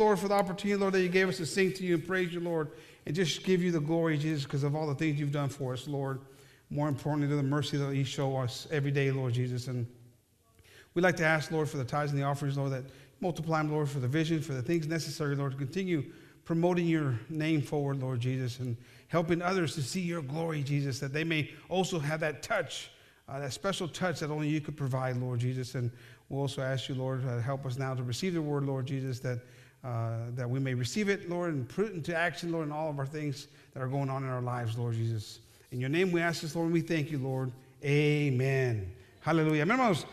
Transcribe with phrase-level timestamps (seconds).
[0.00, 2.32] Lord, for the opportunity, Lord, that you gave us to sing to you and praise
[2.32, 2.72] you, Lord,
[3.04, 5.74] and just give you the glory, Jesus, because of all the things you've done for
[5.74, 6.22] us, Lord.
[6.70, 9.66] More importantly, to the mercy that you show us every day, Lord Jesus.
[9.66, 9.86] And
[10.94, 12.84] we'd like to ask, Lord, for the tithes and the offerings, Lord, that
[13.20, 16.04] multiply them, Lord, for the vision, for the things necessary, Lord, to continue
[16.44, 18.78] promoting your name forward, Lord Jesus, and
[19.08, 22.90] helping others to see your glory, Jesus, that they may also have that touch,
[23.28, 25.74] uh, that special touch that only you could provide, Lord Jesus.
[25.74, 25.90] And
[26.30, 29.20] we'll also ask you, Lord, uh, help us now to receive the word, Lord Jesus,
[29.20, 29.40] that,
[29.82, 32.90] uh, that we may receive it, Lord, and put it into action, Lord, in all
[32.90, 35.40] of our things that are going on in our lives, Lord Jesus.
[35.72, 37.50] In your name we ask this, Lord, and we thank you, Lord.
[37.82, 38.92] Amen.
[39.20, 39.64] Hallelujah.
[39.64, 40.04] Hermanos,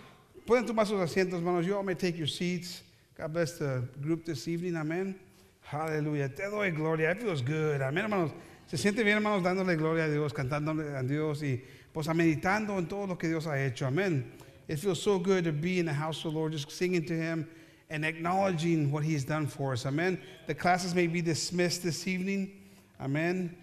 [0.45, 1.65] pueden tomar sus asientos, hermanos.
[1.65, 2.81] You all may take your seats.
[3.15, 4.77] God bless the group this evening.
[4.77, 5.19] Amen.
[5.61, 6.29] Hallelujah.
[6.29, 7.11] Te doy gloria.
[7.11, 7.81] It feels good.
[7.81, 8.31] Amén, hermanos.
[8.67, 11.61] Se siente bien, hermanos, dándole gloria a Dios, cantándole a Dios y
[11.93, 13.85] pues meditando en todo lo que Dios ha hecho.
[13.87, 14.31] Amén.
[14.67, 17.13] It feels so good to be in the house of the Lord, just singing to
[17.13, 17.47] Him
[17.89, 19.85] and acknowledging what He's done for us.
[19.85, 20.19] Amen.
[20.45, 22.51] The classes may be dismissed this evening.
[22.99, 23.55] Amen.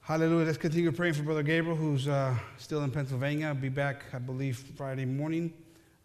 [0.00, 0.46] Hallelujah.
[0.46, 3.48] Let's continue praying for Brother Gabriel, who's uh, still in Pennsylvania.
[3.48, 5.52] I'll be back, I believe, Friday morning.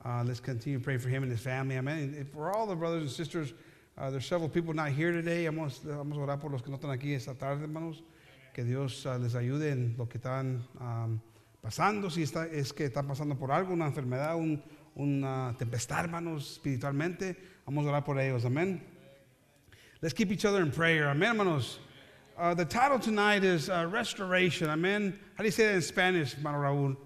[0.06, 1.76] Uh, let's continue to pray for him and his family.
[1.76, 2.16] Amen.
[2.18, 3.54] And for all the brothers and sisters,
[3.98, 5.46] uh, there's several people not here today.
[5.46, 8.02] Vamos, vamos a orar por los que no están aquí esta tarde, hermanos.
[8.54, 11.20] Que Dios uh, les ayude en lo que están um,
[11.62, 12.10] pasando.
[12.10, 14.64] Si está, es que están pasando por algo, una enfermedad, un,
[14.98, 17.36] una tempestad, hermanos, espiritualmente.
[17.66, 18.44] Vamos a orar por ellos.
[18.46, 18.80] Amén.
[20.02, 21.08] Let's keep each other in prayer.
[21.08, 21.80] Amén, hermanos.
[22.38, 24.70] Uh, the title tonight is uh, Restoration.
[24.70, 25.20] Amen.
[25.36, 26.98] How do you say that in Spanish, hermano Raúl?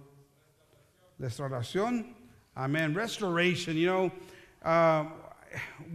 [1.19, 2.05] Restauración.
[2.55, 2.93] Amen.
[2.93, 3.75] Restoration.
[3.75, 4.11] You know,
[4.63, 5.05] uh,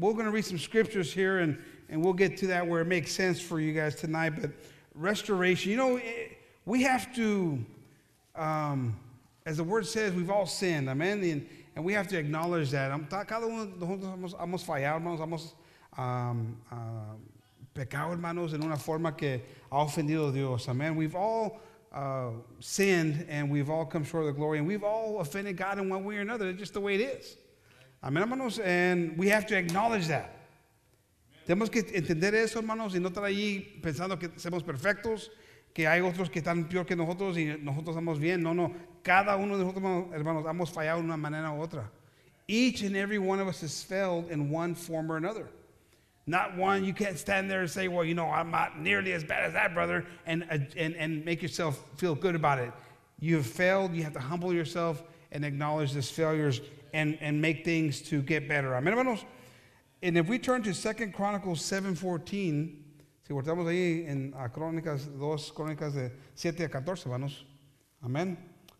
[0.00, 1.56] we're going to read some scriptures here and,
[1.88, 4.30] and we'll get to that where it makes sense for you guys tonight.
[4.30, 4.50] But
[4.94, 7.64] restoration, you know, it, we have to,
[8.34, 8.98] um,
[9.46, 10.88] as the word says, we've all sinned.
[10.88, 11.22] Amen.
[11.22, 11.48] And,
[11.78, 12.90] and we have to acknowledge that.
[13.28, 15.52] Cada uno de nosotros hemos fallado, hermanos, hemos
[15.96, 17.14] um, uh,
[17.72, 19.40] pecado, hermanos, en una forma que
[19.70, 20.68] ha ofendido a Dios.
[20.68, 20.96] Amen.
[20.96, 21.60] We've all
[21.92, 25.78] uh, sinned and we've all come short of the glory and we've all offended God
[25.78, 26.48] in one way or another.
[26.48, 27.36] It's just the way it is.
[28.02, 28.58] Amén, hermanos.
[28.58, 30.34] And we have to acknowledge that.
[31.46, 35.28] Tenemos que entender eso, hermanos, y no estar ahí pensando que somos perfectos,
[35.78, 38.42] que hay otros que están peor que nosotros y nosotros estamos bien.
[38.42, 38.72] No, no.
[39.00, 41.88] Cada uno de nosotros, hermanos, hemos fallado de una manera u otra.
[42.48, 45.48] Each and every one of us has failed in one form or another.
[46.26, 49.22] Not one, you can't stand there and say, well, you know, I'm not nearly as
[49.22, 52.72] bad as that brother, and, uh, and, and make yourself feel good about it.
[53.20, 53.94] You have failed.
[53.94, 56.60] You have to humble yourself and acknowledge these failures
[56.92, 58.74] and, and make things to get better.
[58.74, 59.24] Amen, hermanos.
[60.02, 62.87] And if we turn to Second Chronicles 7.14,
[63.28, 67.44] si voltamos ahí en a Crónicas, dos Crónicas de 7 a 14, hermanos.
[68.02, 68.38] Amen.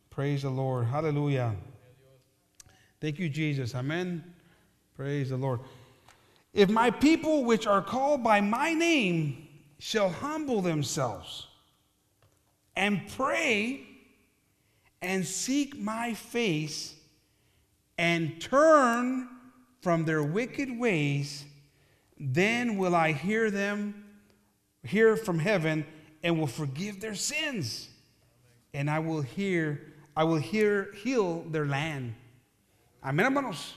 [0.09, 0.87] Praise the Lord.
[0.87, 1.55] Hallelujah.
[2.99, 3.75] Thank you, Jesus.
[3.75, 4.25] Amen.
[4.97, 5.61] Praise the Lord.
[6.55, 9.49] If my people, which are called by my name,
[9.81, 11.47] shall humble themselves
[12.75, 13.87] and pray
[15.03, 16.95] and seek my face
[17.99, 19.29] and turn
[19.83, 21.45] from their wicked ways,
[22.19, 24.07] then will I hear them,
[24.89, 25.87] hear from heaven,
[26.23, 27.89] and will forgive their sins.
[28.75, 32.15] And I will hear, I will hear, heal their land.
[33.05, 33.75] Amen, hermanos.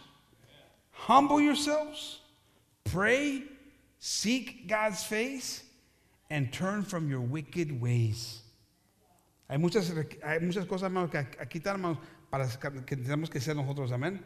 [0.92, 2.22] Humble yourselves
[2.84, 3.44] Pray,
[4.00, 5.64] seek God's face,
[6.30, 8.42] and turn from your wicked ways.
[9.50, 9.92] Hay muchas,
[10.24, 11.98] hay muchas cosas, hermanos, que aquí están, hermanos,
[12.30, 12.48] para
[12.86, 14.24] que tenemos que ser nosotros, amén.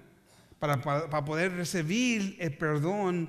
[0.59, 3.27] Para, para, para poder recibir el perdón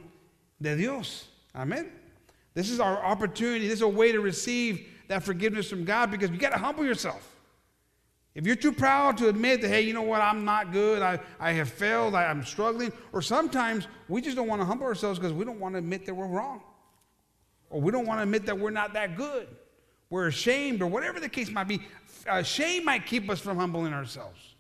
[0.58, 1.30] de Dios.
[1.54, 1.90] Amén.
[2.56, 3.68] This is our opportunity.
[3.68, 6.86] This is a way to receive that forgiveness from God because you got to humble
[6.86, 7.36] yourself.
[8.34, 11.20] If you're too proud to admit that, hey, you know what, I'm not good, I,
[11.38, 15.18] I have failed, I, am struggling, or sometimes we just don't want to humble ourselves
[15.18, 16.62] because we don't want to admit that we're wrong.
[17.68, 19.48] Or we don't want to admit that we're not that good.
[20.08, 21.82] We're ashamed, or whatever the case might be.
[22.26, 24.54] Uh, shame might keep us from humbling ourselves.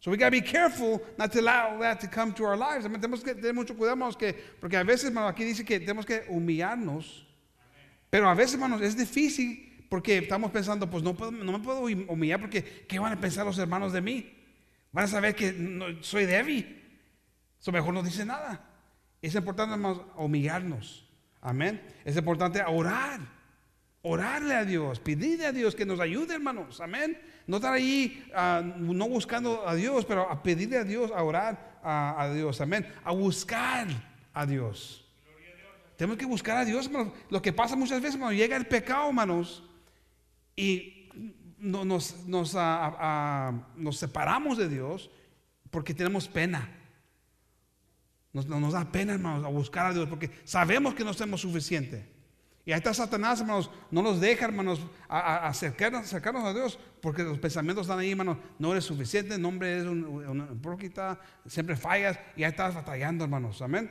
[0.00, 2.86] So we got to be careful not to allow that to come to our lives.
[2.86, 7.25] Tenemos que tener mucho cuidado, que, porque a veces, aquí dice que tenemos que humillarnos.
[8.10, 11.80] Pero a veces, hermanos, es difícil porque estamos pensando, pues no, puedo, no me puedo
[11.80, 14.32] humillar porque ¿qué van a pensar los hermanos de mí?
[14.92, 16.82] Van a saber que soy débil.
[17.60, 18.64] Eso mejor no dice nada.
[19.20, 19.76] Es importante
[20.16, 21.08] humillarnos.
[21.40, 21.82] Amén.
[22.04, 23.20] Es importante orar.
[24.02, 26.80] Orarle a Dios, pedirle a Dios que nos ayude, hermanos.
[26.80, 27.20] Amén.
[27.46, 31.80] No estar ahí uh, no buscando a Dios, pero a pedirle a Dios, a orar
[31.82, 32.60] a, a Dios.
[32.60, 32.86] Amén.
[33.02, 33.88] A buscar
[34.32, 35.05] a Dios.
[35.96, 37.12] Tenemos que buscar a Dios, hermanos.
[37.30, 39.64] Lo que pasa muchas veces cuando llega el pecado, hermanos,
[40.54, 41.08] y
[41.58, 42.54] nos, nos,
[43.76, 45.10] nos separamos de Dios
[45.70, 46.70] porque tenemos pena.
[48.32, 52.04] Nos, nos da pena, hermanos, a buscar a Dios porque sabemos que no somos suficientes.
[52.66, 57.38] Y ahí está Satanás, hermanos, no nos deja, hermanos, acercarnos, acercarnos, a Dios, porque los
[57.38, 62.42] pensamientos están ahí, hermanos, no eres suficiente, no hombre eres un, un, siempre fallas, y
[62.42, 63.88] ahí estás batallando, hermanos, amén.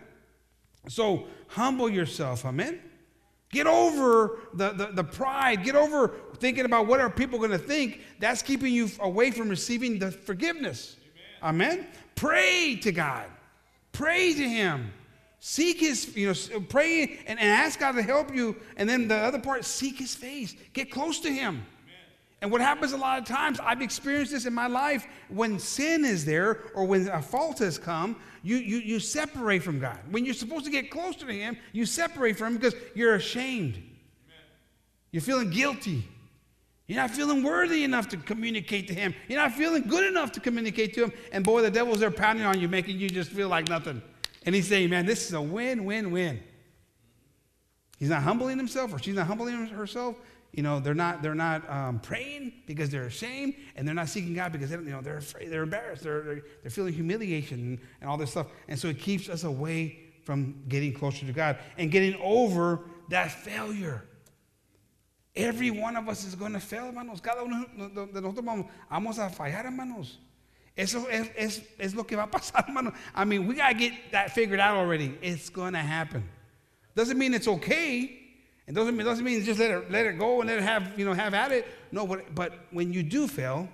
[0.88, 2.80] So, humble yourself, amén.
[3.52, 5.64] Get over the, the, the, pride.
[5.64, 8.02] Get over thinking about what are people going to think.
[8.20, 10.98] That's keeping you away from receiving the forgiveness.
[11.42, 11.72] Amen.
[11.72, 11.88] Amen.
[12.16, 13.28] Pray to God.
[13.92, 14.92] Pray to Him.
[15.40, 18.56] Seek His, you know, pray and, and ask God to help you.
[18.78, 20.56] And then the other part, seek His face.
[20.74, 21.66] Get close to Him.
[22.42, 26.04] And what happens a lot of times, I've experienced this in my life, when sin
[26.06, 29.98] is there or when a fault has come, you, you, you separate from God.
[30.12, 33.76] When you're supposed to get closer to Him, you separate from Him because you're ashamed.
[33.76, 33.86] Amen.
[35.12, 36.08] You're feeling guilty.
[36.88, 39.16] You're not feeling worthy enough to communicate to Him.
[39.28, 41.14] You're not feeling good enough to communicate to Him.
[41.32, 44.02] And boy, the devil's there pounding on you, making you just feel like nothing.
[44.46, 46.44] And He's saying, man, this is a win, win, win.
[47.98, 50.16] He's not humbling himself or she's not humbling herself
[50.56, 54.34] you know, they're not, they're not um, praying because they're ashamed, and they're not seeking
[54.34, 57.80] God because they you know, they're afraid, they're embarrassed, they're, they're, they're feeling humiliation and,
[58.00, 58.48] and all this stuff.
[58.70, 62.80] And so it keeps us away from getting closer to God and getting over
[63.10, 64.06] that failure.
[65.36, 67.20] Every one of us is going to fail, hermanos.
[67.20, 70.20] Cada uno de nosotros vamos, vamos a fallar, hermanos.
[70.78, 72.94] Eso es, es, es lo que va a pasar, hermano.
[73.14, 75.18] I mean, we got to get that figured out already.
[75.22, 76.24] It's going to happen.
[76.96, 78.25] Doesn't mean it's okay.
[78.68, 80.98] It doesn't, it doesn't mean just let it, let it go and let it have,
[80.98, 81.66] you know, have at it.
[81.92, 83.70] No, but, but when you do fail,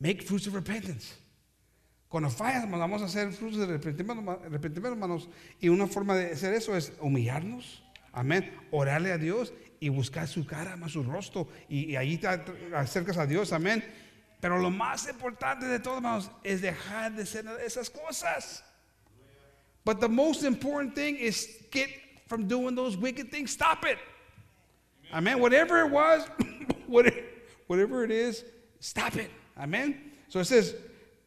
[0.00, 1.14] make fruits of repentance.
[2.08, 5.28] Cuando fallas, vamos a hacer frutos de arrepentimiento, hermanos.
[5.60, 7.82] Y una forma de hacer eso es humillarnos.
[8.12, 8.52] Amén.
[8.70, 11.48] Orarle a Dios y buscar su cara, su rostro.
[11.68, 12.28] Y, y ahí te
[12.72, 13.52] acercas a Dios.
[13.52, 13.84] Amén.
[14.40, 18.62] Pero lo más importante de todo, hermanos, es dejar de hacer esas cosas.
[19.84, 21.88] But the most important thing is get
[22.26, 23.98] from doing those wicked things, stop it.
[25.12, 25.40] Amen.
[25.40, 26.26] Whatever it was,
[26.86, 28.44] whatever it is,
[28.80, 29.30] stop it.
[29.58, 30.12] Amen.
[30.28, 30.74] So it says,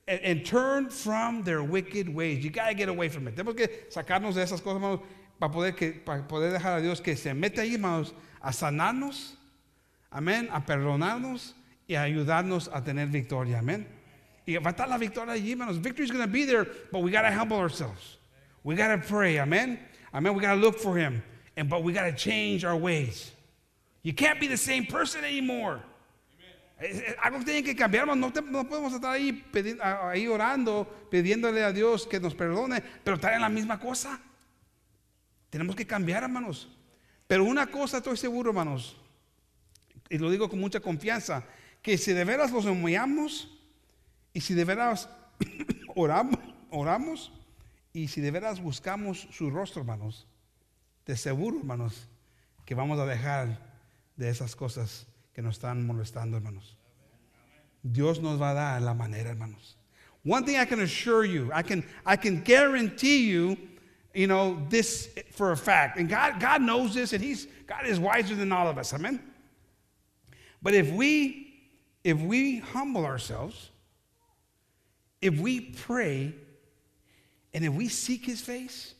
[0.07, 2.43] and, and, turn from their wicked ways.
[2.43, 3.35] You got to get away from it.
[3.35, 5.01] Tenemos que sacarnos de esas cosas, hermanos,
[5.39, 9.35] para poder, que, para poder dejar a Dios que se meta ahí, hermanos, a sanarnos,
[10.11, 11.53] amén, a perdonarnos
[11.87, 13.59] y a ayudarnos a tener victoria.
[13.59, 13.85] Amén.
[14.45, 15.77] Y va a estar la victoria allí, hermanos.
[15.77, 18.17] Victory is going to be there, but we got to humble ourselves.
[18.63, 19.39] We got to pray.
[19.39, 19.77] Amen.
[20.13, 20.33] Amen.
[20.33, 21.23] We got to look for him.
[21.55, 23.31] And but we got to change our ways.
[24.03, 25.81] You can't be the same person anymore.
[27.23, 29.43] Algo tiene que cambiar, no, no podemos estar ahí,
[29.81, 34.21] ahí orando, pidiéndole a Dios que nos perdone, pero estar en la misma cosa.
[35.49, 36.69] Tenemos que cambiar, hermanos.
[37.25, 38.95] Pero una cosa estoy seguro, hermanos,
[40.09, 41.43] y lo digo con mucha confianza,
[41.81, 43.49] que si de veras los humillamos
[44.31, 45.09] y si de veras
[45.95, 46.39] oramos,
[46.69, 47.31] oramos
[47.97, 50.27] y si de veras buscamos su rostro, hermanos,
[51.07, 52.07] de seguro, hermanos,
[52.63, 53.57] que vamos a dejar
[54.15, 56.77] de esas cosas que nos están molestando, hermanos.
[57.81, 59.77] Dios nos va a dar la manera, hermanos.
[60.23, 63.57] One thing I can assure you, I can, I can guarantee you,
[64.13, 65.97] you know, this for a fact.
[65.97, 68.93] And God, God knows this, and He's God is wiser than all of us.
[68.93, 69.19] Amen.
[70.61, 71.63] But if we
[72.03, 73.71] if we humble ourselves,
[75.19, 76.35] if we pray
[77.53, 78.93] and if we seek his face,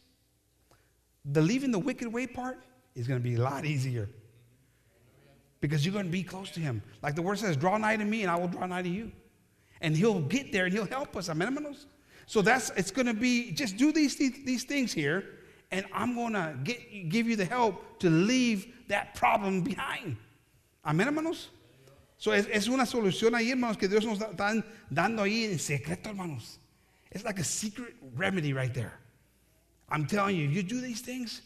[1.26, 2.64] the leaving the wicked way part
[2.96, 4.10] is going to be a lot easier.
[5.60, 6.82] Because you're going to be close to him.
[7.02, 9.12] Like the word says, draw nigh to me and I will draw nigh to you.
[9.82, 11.30] And he'll get there and he'll help us.
[11.30, 11.76] Amen,
[12.26, 15.24] So that's, it's going to be, just do these, these things here
[15.72, 20.18] and I'm going to get, give you the help to leave that problem behind.
[20.86, 21.50] Amen, hermanos.
[22.18, 26.10] So es, es una solución ahí, hermanos, que Dios nos está dando ahí en secreto,
[26.10, 26.60] hermanos.
[27.12, 28.94] It's like a secret remedy right there.
[29.90, 31.42] I'm telling you, if you do these things,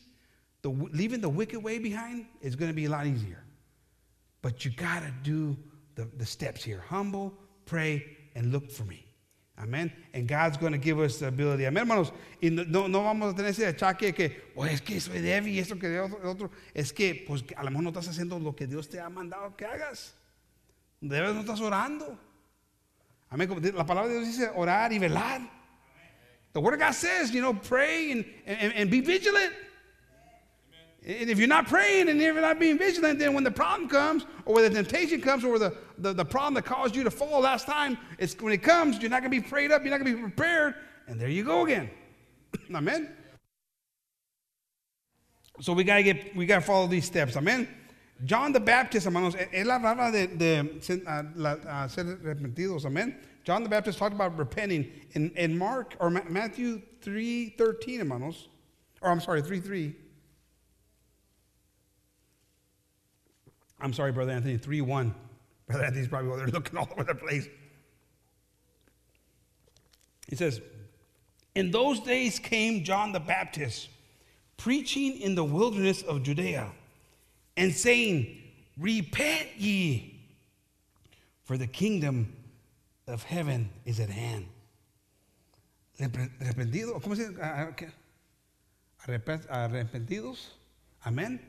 [0.61, 3.43] the, leaving the wicked way behind is going to be a lot easier.
[4.41, 5.55] But you got to do
[5.95, 7.33] the, the steps here humble,
[7.65, 9.05] pray, and look for me.
[9.61, 9.91] Amén.
[10.13, 11.65] And God's going to give us the ability.
[11.65, 12.11] Amén, hermanos.
[12.41, 15.59] Y no, no vamos a tener ese achaque que, pues es que soy débil y
[15.59, 16.51] esto que otro, otro.
[16.73, 19.55] Es que, pues a lo mejor no estás haciendo lo que Dios te ha mandado
[19.55, 20.15] que hagas.
[20.99, 22.17] Debes no estás orando.
[23.31, 23.49] Amén.
[23.73, 25.47] La palabra de Dios dice orar y velar.
[26.53, 29.53] The Word of God says, you know, pray and, and, and be vigilant.
[31.05, 34.25] And if you're not praying and you're not being vigilant, then when the problem comes,
[34.45, 37.41] or when the temptation comes, or the, the, the problem that caused you to fall
[37.41, 40.03] last time, it's when it comes, you're not going to be prayed up, you're not
[40.03, 40.75] going to be prepared,
[41.07, 41.89] and there you go again.
[42.75, 43.09] Amen.
[45.59, 47.37] So we gotta get, we gotta follow these steps.
[47.37, 47.67] Amen.
[48.25, 53.15] John the Baptist, hermanos, él hablaba de, de, de, ser arrepentidos, amén.
[53.43, 58.49] John the Baptist talked about repenting in, in Mark or Ma- Matthew 3 13, hermanos.
[59.01, 59.95] Or I'm sorry, 3 3.
[63.79, 65.15] I'm sorry, Brother Anthony, 3 1.
[65.67, 67.47] Brother Anthony's probably over there looking all over the place.
[70.27, 70.61] He says,
[71.55, 73.89] In those days came John the Baptist,
[74.57, 76.71] preaching in the wilderness of Judea,
[77.57, 78.37] and saying,
[78.77, 80.19] Repent ye,
[81.43, 82.33] for the kingdom
[83.07, 84.47] of heaven is at hand.
[85.99, 87.39] Arrepentido, ¿cómo se dice?
[87.41, 87.75] Ah,
[89.07, 90.57] ah, arrepentidos.
[91.05, 91.39] Amén.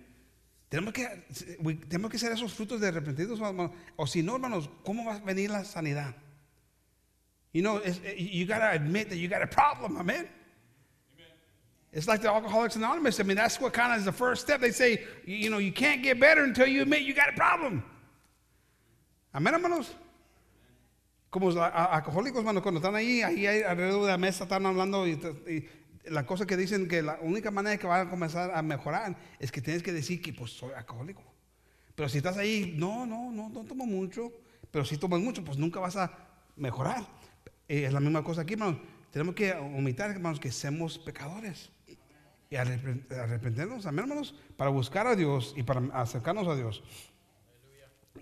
[0.68, 1.06] Tenemos que,
[1.88, 3.40] tenemos que ser esos frutos de arrepentidos,
[3.96, 6.14] o si no, hermanos, ¿cómo va a venir la sanidad?
[7.52, 10.28] You know, eh, you got to admit that you got a problem, amen?
[11.92, 13.20] It's like the Alcoholics Anonymous.
[13.20, 14.60] I mean, that's what kind of is the first step.
[14.60, 17.84] They say, you know, you can't get better until you admit you got a problem.
[19.34, 19.94] Amén, hermanos.
[21.30, 25.12] Como los alcohólicos, hermanos, cuando están ahí, ahí alrededor de la mesa están hablando y,
[25.46, 29.16] y la cosa que dicen que la única manera que van a comenzar a mejorar
[29.38, 31.22] es que tienes que decir que pues soy alcohólico.
[31.94, 34.32] Pero si estás ahí, no, no, no, no tomo mucho.
[34.70, 36.10] Pero si tomas mucho, pues nunca vas a
[36.56, 37.06] mejorar.
[37.68, 38.78] Eh, es la misma cosa aquí, hermanos.
[39.10, 41.70] Tenemos que omitar, hermanos, que somos pecadores.
[42.52, 46.82] Y arrepentirnos, amén, hermanos, para buscar a Dios y para acercarnos a Dios.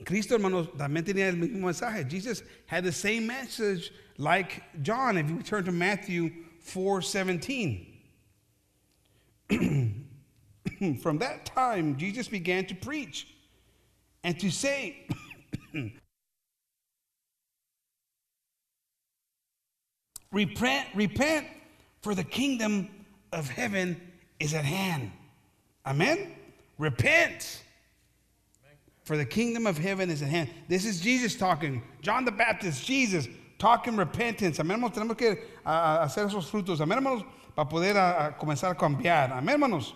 [0.04, 2.08] Cristo, hermanos, también tenía el mismo mensaje.
[2.08, 5.18] Jesus had the same message like John.
[5.18, 6.30] If you turn to Matthew
[6.64, 7.88] 4:17.
[11.02, 13.26] From that time, Jesus began to preach
[14.22, 15.08] and to say,
[20.30, 21.48] Repent, repent,
[22.00, 22.88] for the kingdom
[23.32, 24.00] of heaven
[24.40, 25.12] is at hand.
[25.86, 26.34] Amen?
[26.78, 27.62] Repent,
[29.04, 30.48] for the kingdom of heaven is at hand.
[30.66, 31.82] This is Jesus talking.
[32.00, 33.28] John the Baptist, Jesus,
[33.58, 34.58] talking repentance.
[34.58, 34.96] Amén, hermanos.
[34.96, 36.80] Tenemos que uh, hacer esos frutos.
[36.80, 39.30] Amén, hermanos, para poder uh, comenzar a cambiar.
[39.32, 39.92] Amén, hermanos.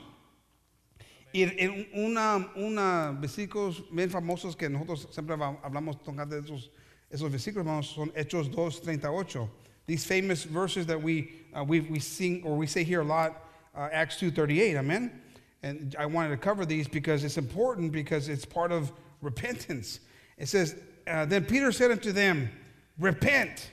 [1.32, 6.70] Y en una, una versículos bien famosos que nosotros siempre hablamos tocando de esos,
[7.10, 9.48] esos versículos, hermanos, son Hechos 2, 38.
[9.86, 13.43] These famous verses that we, uh, we, we sing or we say here a lot,
[13.76, 15.20] uh, Acts 2.38, amen?
[15.62, 20.00] And I wanted to cover these because it's important because it's part of repentance.
[20.36, 20.76] It says,
[21.06, 22.50] uh, Then Peter said unto them,
[22.98, 23.70] Repent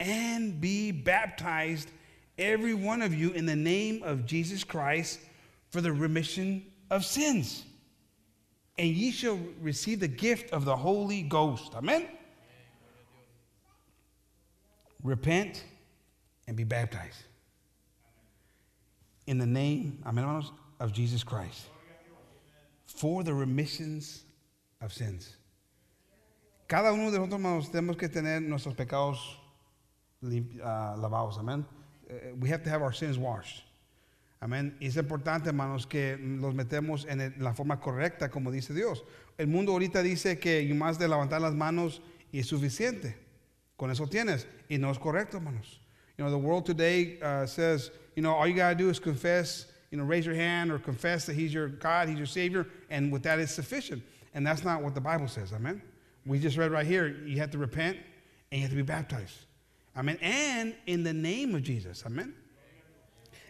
[0.00, 1.90] and be baptized,
[2.38, 5.20] every one of you, in the name of Jesus Christ
[5.68, 7.64] for the remission of sins.
[8.78, 11.74] And ye shall receive the gift of the Holy Ghost.
[11.74, 12.08] Amen?
[15.02, 15.64] Repent
[16.48, 17.22] and be baptized.
[19.26, 21.66] In the name, hermanos, of Jesus Christ.
[22.86, 24.24] For the remissions
[24.80, 25.36] of sins.
[26.68, 29.18] Cada uno de nosotros, hermanos, tenemos que tener nuestros pecados
[30.22, 30.28] uh,
[30.96, 31.38] lavados.
[31.38, 31.64] Amén.
[32.08, 33.64] Uh, we have to have our sins washed.
[34.42, 34.74] Amén.
[34.80, 39.04] Y es importante, hermanos, que los metemos en el, la forma correcta, como dice Dios.
[39.36, 42.00] El mundo ahorita dice que más de levantar las manos
[42.32, 43.16] y es suficiente.
[43.76, 44.46] Con eso tienes.
[44.68, 45.80] Y no es correcto, hermanos.
[46.16, 48.98] You know, the world today uh, says, you know, all you got to do is
[48.98, 52.66] confess, you know, raise your hand or confess that He's your God, He's your Savior,
[52.90, 54.02] and with that is sufficient.
[54.34, 55.52] And that's not what the Bible says.
[55.52, 55.82] Amen.
[56.26, 57.98] We just read right here, you have to repent
[58.50, 59.34] and you have to be baptized.
[59.96, 60.18] Amen.
[60.20, 62.04] And in the name of Jesus.
[62.06, 62.34] Amen.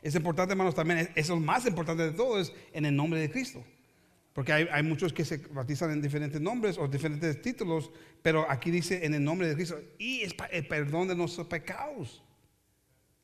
[0.03, 3.31] Es importante, hermanos, también, es lo más importante de todo es en el nombre de
[3.31, 3.63] Cristo.
[4.33, 7.91] Porque hay, hay, muchos que se bautizan en diferentes nombres o diferentes títulos,
[8.23, 12.23] pero aquí dice en el nombre de Cristo y es el perdón de nuestros pecados.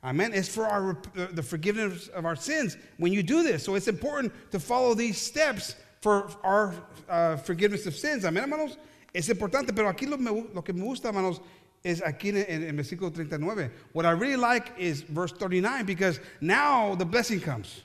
[0.05, 0.33] Amen.
[0.33, 3.65] It's for our, the forgiveness of our sins when you do this.
[3.65, 6.75] So it's important to follow these steps for our
[7.09, 8.25] uh, forgiveness of sins.
[8.25, 8.77] Amen, hermanos.
[9.15, 10.17] Es importante, pero aquí lo,
[10.53, 11.41] lo que me gusta, hermanos,
[11.83, 13.71] es aquí en, en versículo 39.
[13.93, 17.83] What I really like is verse 39 because now the blessing comes.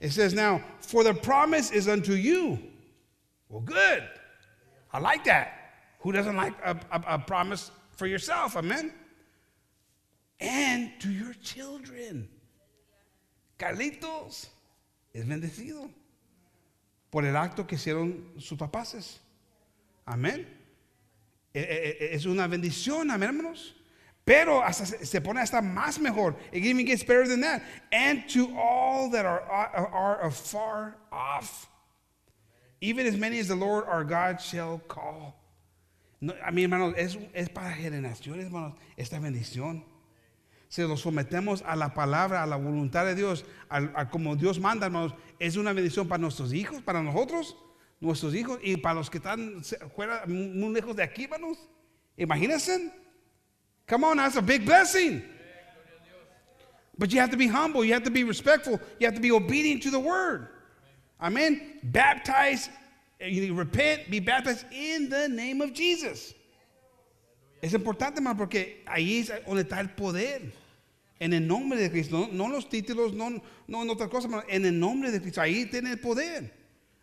[0.00, 2.58] It says, Now, for the promise is unto you.
[3.48, 4.02] Well, good.
[4.92, 5.52] I like that.
[6.00, 8.56] Who doesn't like a, a, a promise for yourself?
[8.56, 8.92] Amen.
[10.40, 12.28] And to your children.
[13.58, 14.48] Carlitos
[15.12, 15.90] es bendecido
[17.10, 19.18] por el acto que hicieron sus papás.
[20.06, 20.46] Amén.
[21.52, 23.74] Es una bendición, amén, hermanos.
[24.24, 26.36] Pero hasta se pone hasta más mejor.
[26.52, 27.62] It even gets better than that.
[27.90, 31.68] And to all that are, are afar off,
[32.80, 35.34] even as many as the Lord our God shall call.
[36.20, 39.82] No, a mí, hermanos, es, es para generaciones, hermanos, esta bendición.
[40.70, 44.86] Se lo sometemos a la palabra, a la voluntad de Dios, a, como Dios manda,
[44.86, 45.14] hermanos.
[45.38, 47.56] Es una bendición para nuestros hijos, para nosotros
[48.00, 49.62] nuestros hijos y para los que están
[49.94, 51.58] fuera, muy lejos de aquí, hermanos.
[52.16, 52.92] Imagínense.
[53.86, 55.22] Come on, that's a big blessing.
[56.96, 57.84] But you have to be humble.
[57.84, 58.78] You have to be respectful.
[58.98, 60.48] You have to be obedient to the word.
[61.20, 61.78] Amen.
[61.82, 62.68] Baptize,
[63.18, 66.34] you repent, be baptized in the name of Jesus.
[67.62, 70.52] Es importante, hermano, porque ahí es donde está el poder.
[71.20, 74.44] En el nombre de Cristo, no, no los títulos, no, no en otras cosas, hermano,
[74.48, 76.50] en el nombre de Cristo, ahí tiene el poder.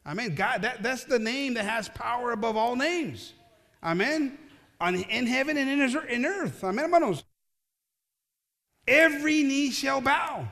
[0.08, 0.34] Amen.
[0.34, 3.34] God, that, that's the name that has power above all names.
[3.84, 4.38] Amen.
[4.82, 6.64] On, in heaven and in, in earth.
[6.64, 7.24] Amen, hermanos.
[8.88, 10.48] Every knee shall bow,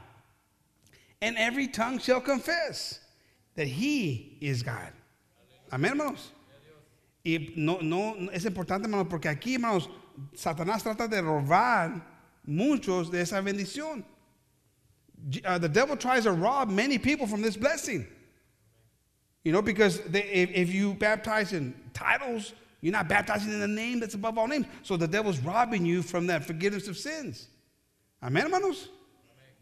[1.22, 3.00] and every tongue shall confess
[3.55, 4.91] that He is God.
[5.72, 6.31] Amén, hermanos.
[7.24, 9.89] Y no, no, es importante, hermanos, porque aquí, hermanos,
[10.36, 12.14] Satanás trata de robar
[12.45, 14.03] muchos de esa bendición.
[15.43, 18.05] Uh, the devil tries to rob many people from this blessing.
[19.43, 23.67] You know, because they, if, if you baptize in titles, you're not baptizing in the
[23.67, 24.65] name that's above all names.
[24.83, 27.47] So the devil's robbing you from that forgiveness of sins.
[28.21, 28.89] Amén, hermanos.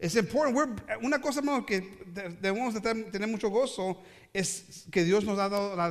[0.00, 1.80] We're, una cosa, hermanos, que
[2.12, 3.98] debemos tener mucho gozo
[4.34, 5.88] es que Dios nos ha dado la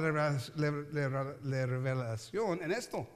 [1.66, 3.08] revelación en esto.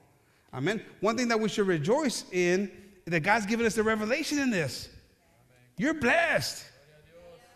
[0.54, 0.82] Amen.
[1.02, 2.72] One thing that we should rejoice in
[3.08, 4.90] that God's given us the revelation in this.
[5.78, 6.66] You're blessed.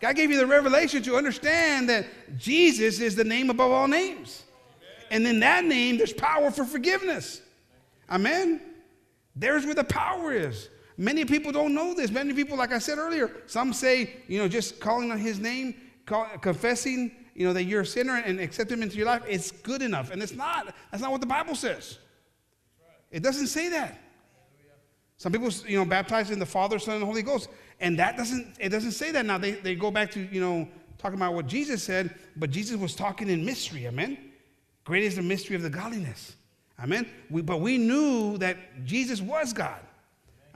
[0.00, 2.06] God gave you the revelation to understand that
[2.36, 4.44] Jesus is the name above all names.
[5.10, 7.42] And in that name, there's power for forgiveness.
[8.10, 8.60] Amen.
[9.36, 10.68] There's where the power is.
[10.96, 12.10] Many people don't know this.
[12.10, 15.74] Many people, like I said earlier, some say, you know, just calling on his name,
[16.06, 19.50] call, confessing, you know, that you're a sinner and accept him into your life, it's
[19.50, 20.10] good enough.
[20.10, 20.74] And it's not.
[20.90, 21.98] That's not what the Bible says.
[23.10, 23.98] It doesn't say that.
[25.22, 27.48] Some people, you know, baptize in the Father, Son, and Holy Ghost.
[27.78, 29.24] And that doesn't, it doesn't say that.
[29.24, 30.66] Now they, they go back to, you know,
[30.98, 34.18] talking about what Jesus said, but Jesus was talking in mystery, amen?
[34.82, 36.34] Great is the mystery of the godliness.
[36.82, 37.08] Amen.
[37.30, 39.78] We, but we knew that Jesus was God.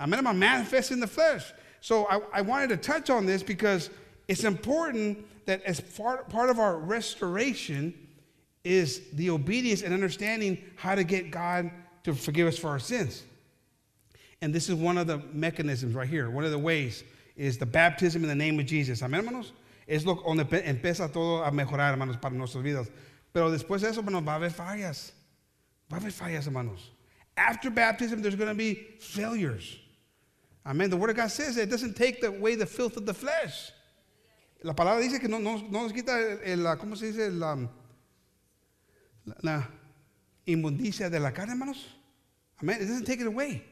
[0.01, 0.27] Amen.
[0.27, 1.45] I'm manifest in the flesh.
[1.81, 3.89] So I, I wanted to touch on this because
[4.27, 7.95] it's important that as part, part of our restoration
[8.65, 11.71] is the obedience and understanding how to get God
[12.03, 13.23] to forgive us for our sins.
[14.43, 16.31] And this is one of the mechanisms right here.
[16.31, 17.05] One of the ways
[17.37, 19.01] is the baptism in the name of Jesus.
[19.01, 19.53] Amén, hermanos.
[19.87, 22.91] Es lo donde empieza todo a mejorar, hermanos, para nuestras vidas.
[23.33, 25.13] Pero después de eso, hermanos, va a haber fallas.
[25.91, 26.91] Va a haber fallas, hermanos.
[27.37, 29.79] After baptism, there's going to be failures.
[30.65, 30.91] Amen.
[30.91, 33.73] The Word of God says it doesn't take away the filth of the flesh.
[34.63, 37.29] La palabra dice que no, no, no nos quita el, la, ¿cómo se dice?
[37.29, 37.69] Um,
[39.27, 39.67] la, la,
[40.47, 41.85] inmundicia de la carne, hermanos.
[42.61, 42.81] Amén.
[42.81, 43.63] It doesn't take it away.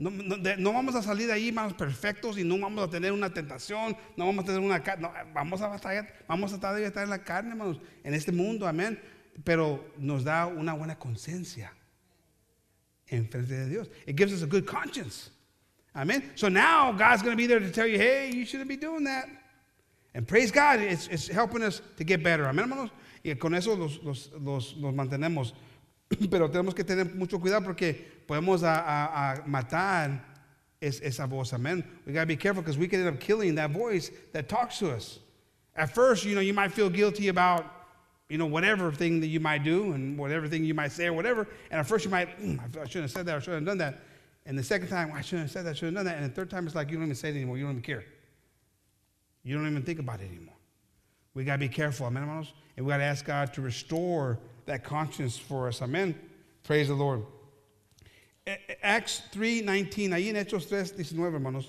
[0.00, 3.94] No, vamos a salir de ahí, hermanos, perfectos y no vamos a tener una tentación,
[4.16, 7.22] no vamos a tener una no, vamos a batallar, vamos a estar, estar en la
[7.22, 8.98] carne, hermanos, en este mundo, amén.
[9.44, 11.74] Pero nos da una buena conciencia
[13.08, 13.90] en frente de Dios.
[14.06, 15.32] It gives us a good conscience.
[15.94, 16.32] Amen.
[16.34, 19.04] So now God's going to be there to tell you, hey, you shouldn't be doing
[19.04, 19.28] that.
[20.14, 22.44] And praise God, it's, helping us to get better.
[22.44, 22.90] Amén, hermanos.
[23.22, 25.52] Y con eso los mantenemos.
[26.30, 27.94] Pero tenemos que tener mucho cuidado porque
[28.26, 30.20] podemos a, a, a matar
[30.80, 31.52] es, esa voz.
[31.52, 31.84] Amén.
[32.06, 34.78] We got to be careful because we can end up killing that voice that talks
[34.78, 35.20] to us.
[35.76, 37.64] At first, you know, you might feel guilty about,
[38.28, 41.12] you know, whatever thing that you might do and whatever thing you might say or
[41.12, 41.46] whatever.
[41.70, 43.78] And at first, you might, mm, I shouldn't have said that I shouldn't have done
[43.78, 44.00] that.
[44.46, 46.22] And the second time, I shouldn't have said that, I shouldn't have done that.
[46.22, 47.56] And the third time, it's like you don't even say it anymore.
[47.56, 48.04] You don't even care.
[49.44, 50.54] You don't even think about it anymore.
[51.34, 52.52] We got to be careful, amen, hermanos?
[52.76, 56.14] And we got to ask God to restore that conscience for us, amen?
[56.64, 57.24] Praise the Lord.
[58.82, 61.68] Acts 3.19, ahí en Hechos 3.19, hermanos.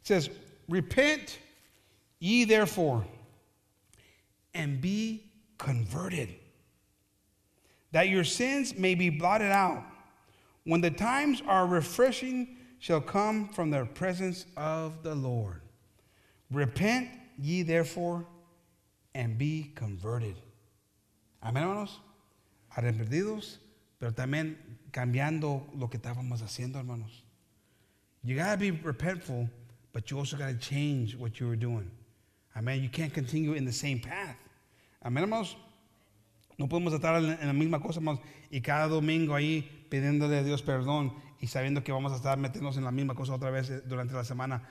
[0.00, 0.30] It says,
[0.68, 1.38] Repent
[2.18, 3.04] ye therefore,
[4.54, 5.24] and be
[5.58, 6.34] converted
[7.92, 9.82] that your sins may be blotted out,
[10.64, 15.60] when the times are refreshing shall come from the presence of the Lord.
[16.50, 17.08] Repent
[17.40, 18.24] ye therefore
[19.14, 20.36] and be converted.
[21.42, 22.00] Amén, hermanos.
[22.76, 23.58] Arrepentidos,
[23.98, 24.56] pero también
[24.92, 27.24] cambiando lo que estábamos haciendo, hermanos.
[28.22, 29.48] You got to be repentful,
[29.92, 31.90] but you also got to change what you were doing.
[32.56, 32.82] Amen.
[32.82, 34.36] You can't continue in the same path.
[35.02, 35.56] Amén, hermanos.
[36.58, 38.00] No podemos estar en la misma cosa
[38.50, 42.76] y cada domingo ahí pidiéndole a Dios perdón y sabiendo que vamos a estar metiéndonos
[42.76, 44.62] en la misma cosa otra vez eh, durante la semana.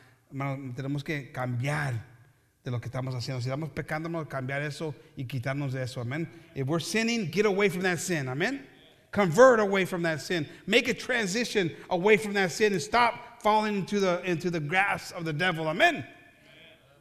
[0.76, 2.19] tenemos que cambiar
[2.64, 3.42] de lo que estamos haciendo.
[3.42, 6.02] Si estamos pecando, cambiar eso y quitarnos de eso.
[6.02, 6.28] Amén.
[6.56, 8.28] If we're sinning, get away from that sin.
[8.28, 8.66] Amén.
[9.12, 10.48] Convert away from that sin.
[10.68, 15.16] Make a transition away from that sin and stop falling into the, into the grasp
[15.16, 15.68] of the devil.
[15.68, 16.06] Amen.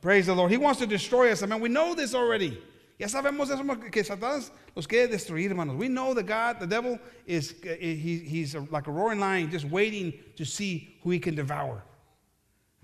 [0.01, 0.51] Praise the Lord.
[0.51, 1.42] He wants to destroy us.
[1.42, 1.61] Amen.
[1.61, 2.57] We know this already.
[2.99, 5.77] Ya sabemos eso, que Satanás los quiere destruir, hermanos.
[5.77, 9.66] We know that God, the devil, is eh, he, he's like a roaring lion just
[9.66, 11.85] waiting to see who he can devour.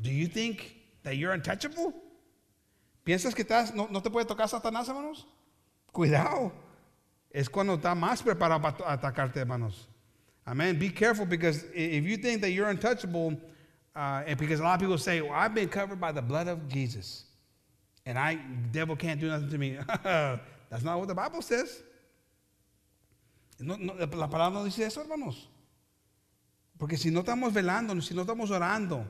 [0.01, 1.95] Do you think that you're untouchable?
[3.05, 5.27] ¿Piensas que no, no te puede tocar Satanás, hermanos?
[5.93, 6.53] Cuidado.
[7.31, 9.89] Es cuando está más preparado para atacarte, hermanos.
[10.47, 10.79] Amen.
[10.79, 13.37] Be careful because if you think that you're untouchable,
[13.95, 16.69] uh, and because a lot of people say, I've been covered by the blood of
[16.69, 17.25] Jesus,
[18.07, 18.39] and I
[18.73, 19.79] devil can't do nothing to me.
[20.71, 21.83] That's not what the Bible says.
[23.59, 25.49] No, no, la palabra no dice eso, hermanos.
[26.79, 29.07] Porque si no estamos velando, si no estamos orando,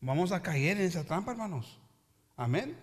[0.00, 1.79] vamos a caer en esa trampa, hermanos.
[2.40, 2.74] Amén.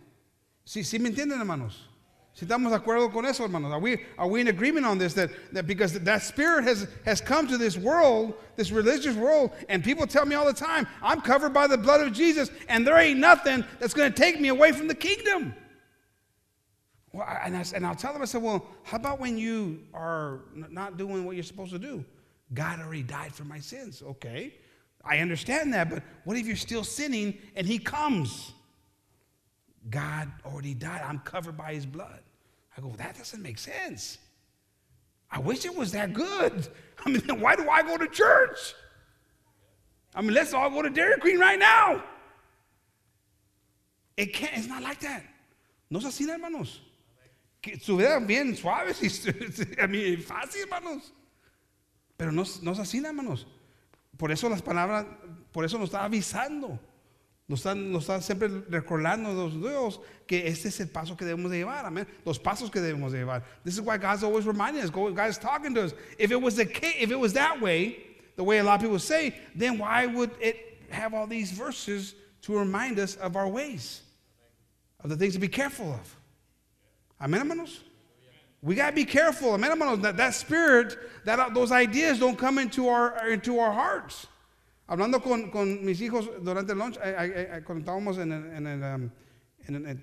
[0.63, 1.89] Sí, sí me entienden, hermanos.
[2.33, 3.71] Si estamos de acuerdo con eso, hermanos.
[3.71, 5.15] Are we, are we in agreement on this?
[5.15, 9.83] That, that because that spirit has, has come to this world, this religious world, and
[9.83, 12.95] people tell me all the time, I'm covered by the blood of Jesus, and there
[12.97, 15.55] ain't nothing that's going to take me away from the kingdom.
[17.11, 20.41] Well, and, I, and I'll tell them, I said, well, how about when you are
[20.53, 22.05] not doing what you're supposed to do?
[22.53, 24.03] God already died for my sins.
[24.05, 24.53] Okay,
[25.03, 28.53] I understand that, but what if you're still sinning and He comes?
[29.89, 31.01] God already died.
[31.05, 32.19] I'm covered by His blood.
[32.77, 34.19] I go, that doesn't make sense.
[35.31, 36.67] I wish it was that good.
[37.05, 38.73] I mean, why do I go to church?
[40.15, 42.03] I mean, let's all go to Dairy Queen right now.
[44.15, 45.23] It can't, it's not like that.
[45.89, 46.81] No es así, hermanos.
[47.61, 47.77] Que
[48.25, 51.11] bien suaves y, a mí, fácil, hermanos.
[52.17, 53.45] Pero no, no es así, hermanos.
[54.17, 55.05] Por eso las palabras,
[55.51, 56.79] por eso nos está avisando.
[57.49, 61.59] Nos están, nos están siempre recordando Dios que este es el paso que debemos de
[61.59, 62.05] llevar, amén.
[62.25, 63.41] Los pasos que debemos de llevar.
[63.63, 64.89] This is why God's always reminding us.
[64.89, 65.93] God's talking to us.
[66.19, 67.99] If it was the case, if it was that way,
[68.35, 70.57] the way a lot of people say, then why would it
[70.89, 74.01] have all these verses to remind us of our ways,
[75.01, 76.15] of the things to be careful of?
[77.21, 77.79] Amen, hermanos.
[78.61, 79.99] We got to be careful, amen, hermanos.
[79.99, 84.27] That that spirit, that those ideas don't come into our into our hearts.
[84.89, 86.97] Hablando con, con, mis hijos durante el lunch,
[87.65, 89.09] cuando estábamos en el, en el, um,
[89.67, 90.01] en el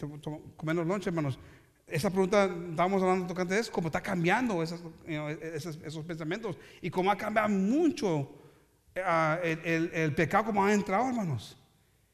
[0.57, 1.39] comiendo lunch, hermanos,
[1.87, 7.11] esa pregunta, estábamos hablando tocante eso, cómo está cambiando esas, esos, esos, pensamientos y cómo
[7.11, 11.59] ha cambiado mucho uh, el, el, el, pecado, como ha entrado, hermanos.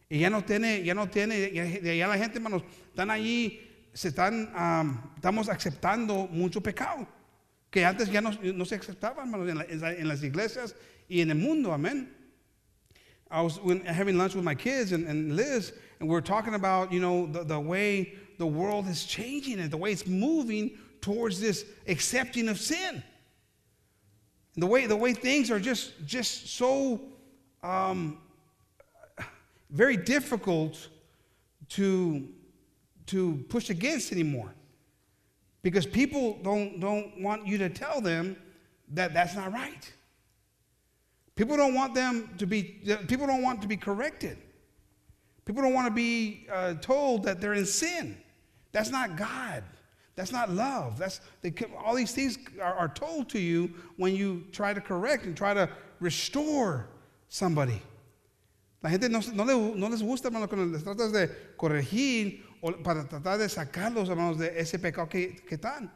[0.09, 4.09] Y ya no tiene, ya no tiene, ya, ya la gente, hermanos, están allí, se
[4.09, 7.09] están, um, estamos aceptando mucho pecado,
[7.69, 10.77] que antes ya no, no se aceptaba, hermanos, en, la, en las iglesias
[11.09, 12.20] y en el mundo, amén.
[13.31, 16.55] I was when, having lunch with my kids and, and Liz, and we are talking
[16.55, 20.79] about, you know, the, the way the world is changing and the way it's moving
[21.01, 23.03] towards this accepting of sin.
[24.57, 27.01] The way, the way things are just, just so
[27.63, 28.19] um,
[29.71, 30.89] very difficult
[31.71, 32.29] to,
[33.07, 34.53] to push against anymore.
[35.63, 38.37] Because people don't, don't want you to tell them
[38.89, 39.93] that that's not right.
[41.41, 42.63] People don't want them to be,
[43.09, 44.37] people don't want to be corrected.
[45.47, 48.19] People don't want to be uh, told that they're in sin.
[48.73, 49.65] That's not God.
[50.17, 50.99] That's not love.
[50.99, 55.25] That's they, all these things are, are, told to you when you try to correct
[55.25, 56.91] and try to restore
[57.31, 57.81] somebody.
[58.83, 62.71] La gente no, no, le, no les gusta, hermano, cuando les tratas de corregir o
[62.73, 65.91] para tratar de sacarlos, hermanos, de ese pecado que, que están.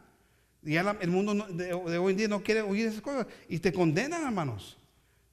[0.64, 3.74] Y el mundo de, de hoy en día no quiere oír esas cosas y te
[3.74, 4.78] condenan, hermanos.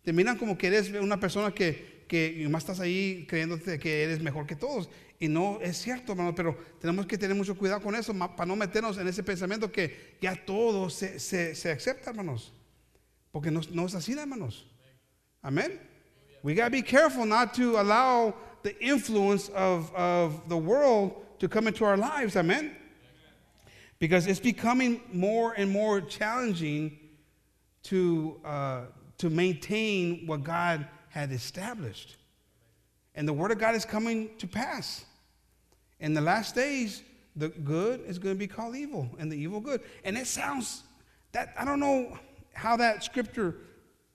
[0.03, 4.21] Te miran como que eres una persona que, que más estás ahí creyéndote que eres
[4.21, 4.89] mejor que todos.
[5.19, 8.55] Y no es cierto, hermano, pero tenemos que tener mucho cuidado con eso para no
[8.55, 12.51] meternos en ese pensamiento que ya todo se, se, se acepta, hermanos.
[13.31, 14.67] Porque no, no es así, hermanos.
[15.43, 15.79] Amén.
[16.43, 18.33] We got to be careful not to allow
[18.63, 22.35] the influence of, of the world to come into our lives.
[22.35, 22.75] Amen.
[23.99, 26.97] Because it's becoming more and more challenging
[27.83, 28.39] to.
[28.43, 28.81] Uh,
[29.21, 32.17] to maintain what God had established.
[33.13, 35.05] And the Word of God is coming to pass.
[35.99, 37.03] In the last days,
[37.35, 39.81] the good is going to be called evil, and the evil good.
[40.03, 40.83] And it sounds
[41.33, 42.17] that I don't know
[42.53, 43.57] how that scripture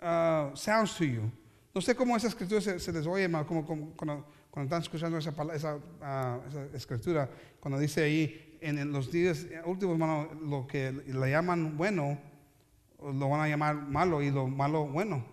[0.02, 1.30] uh, sounds to you.
[1.72, 5.18] No sé cómo esa escritura se, se les oye, como, como, cuando, cuando, están escuchando
[5.18, 7.28] esa, esa, uh, esa, escritura,
[7.60, 12.18] cuando dice ahí, en, en los días últimos, hermano, lo que le llaman bueno,
[13.00, 15.24] lo van a llamar malo y lo malo bueno.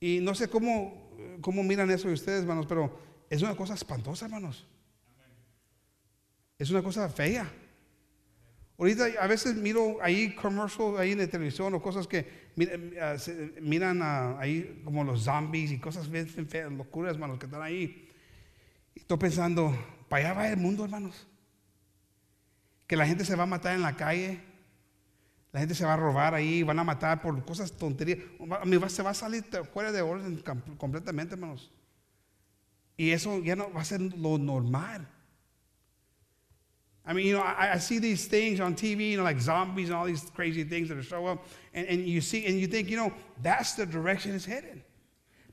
[0.00, 2.98] Y no sé cómo, cómo miran eso ustedes, hermanos, pero
[3.30, 4.66] es una cosa espantosa, hermanos.
[6.58, 7.50] Es una cosa fea.
[8.78, 14.02] Ahorita a veces miro ahí commercials ahí en la televisión o cosas que eh, miran
[14.38, 18.10] ahí como los zombies y cosas feas, locuras, hermanos, que están ahí.
[18.94, 19.72] Y estoy pensando,
[20.08, 21.26] para allá va el mundo, hermanos.
[22.86, 24.40] que la gente se va a matar en la calle,
[25.52, 28.18] la gente se va a robar ahí, van a matar por cosas tonterías.
[28.88, 30.42] Se va a salir fuera de orden
[30.78, 31.70] completamente, hermanos.
[32.96, 35.06] Y eso ya no va a ser lo normal.
[37.04, 39.88] I mean, you know, I, I, see these things on TV, you know, like zombies
[39.88, 42.68] and all these crazy things that are show up, and, and you see, and you
[42.68, 43.12] think, you know,
[43.42, 44.84] that's the direction it's headed.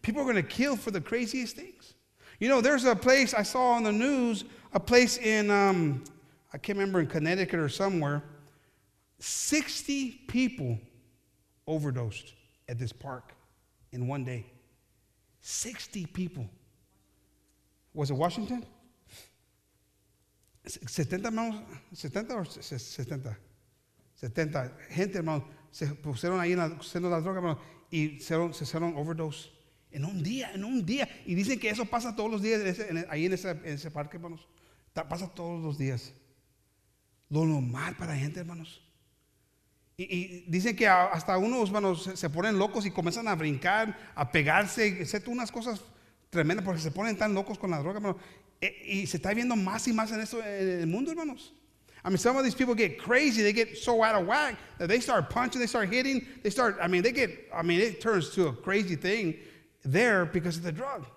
[0.03, 1.95] People are going to kill for the craziest things.
[2.39, 6.03] You know, there's a place I saw on the news, a place in, um,
[6.53, 8.21] I can't remember, in Connecticut or somewhere,
[9.19, 10.79] 60 people
[11.67, 12.33] overdosed
[12.67, 13.33] at this park
[13.91, 14.45] in one day.
[15.41, 16.49] 60 people.
[17.93, 18.65] Was it Washington?
[20.65, 23.37] 70 hermanos, 70 o 70,
[24.15, 26.69] 70 gente, hermanos, se pusieron ahí en la,
[27.21, 27.57] droga, hermanos,
[27.89, 29.49] y se, hicieron overdose.
[29.91, 31.09] En un día, en un día.
[31.25, 32.61] Y dicen que eso pasa todos los días
[33.09, 34.47] ahí en ese, parque, hermanos.
[34.93, 36.13] Pasa todos los días.
[37.29, 38.83] Lo normal para gente, hermanos.
[39.99, 44.31] Y, y, dicen que hasta unos hermanos se, ponen locos y comienzan a brincar, a
[44.31, 45.81] pegarse, unas cosas
[46.29, 48.21] tremendas porque se ponen tan locos con la droga, hermanos.
[48.61, 51.53] Y se está viendo más y más en en el mundo, hermanos.
[52.05, 53.41] I mean, some of these people get crazy.
[53.41, 56.77] They get so out of whack that they start punching, they start hitting, they start,
[56.81, 59.35] I mean, they get, I mean, it turns to a crazy thing
[59.83, 61.07] there because of the drug.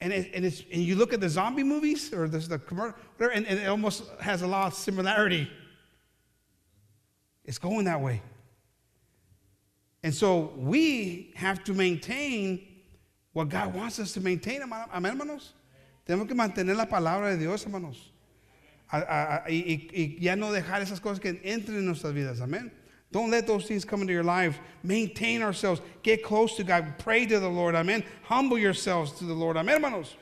[0.00, 2.98] And, it, and, it's, and you look at the zombie movies or the, the commercial,
[3.20, 5.48] and, and it almost has a lot of similarity.
[7.48, 8.20] It's going that way.
[10.02, 12.60] And so we have to maintain
[13.32, 15.54] what God wants us to maintain, amen, hermanos.
[16.06, 17.96] Tenemos que mantener la palabra de Dios, hermanos.
[18.92, 22.42] Y, ya no dejar esas cosas que entren en nuestras vidas.
[22.42, 22.70] Amén.
[23.10, 24.56] Don't let those things come into your lives.
[24.82, 25.80] Maintain ourselves.
[26.02, 26.98] Get close to God.
[26.98, 27.74] Pray to the Lord.
[27.74, 28.04] Amen.
[28.24, 29.56] Humble yourselves to the Lord.
[29.56, 30.16] Amén, hermanos.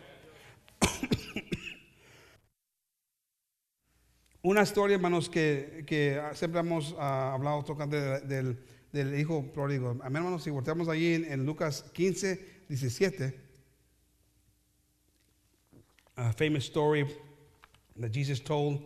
[4.46, 8.56] Una historia, hermanos, que, que siempre hemos uh, hablado tocando del,
[8.92, 9.90] del, hijo pródigo.
[10.04, 10.44] Amén, hermanos.
[10.44, 13.40] Si volteamos allí en, en Lucas 15, 17
[16.16, 17.04] a famous story
[17.96, 18.78] that Jesus told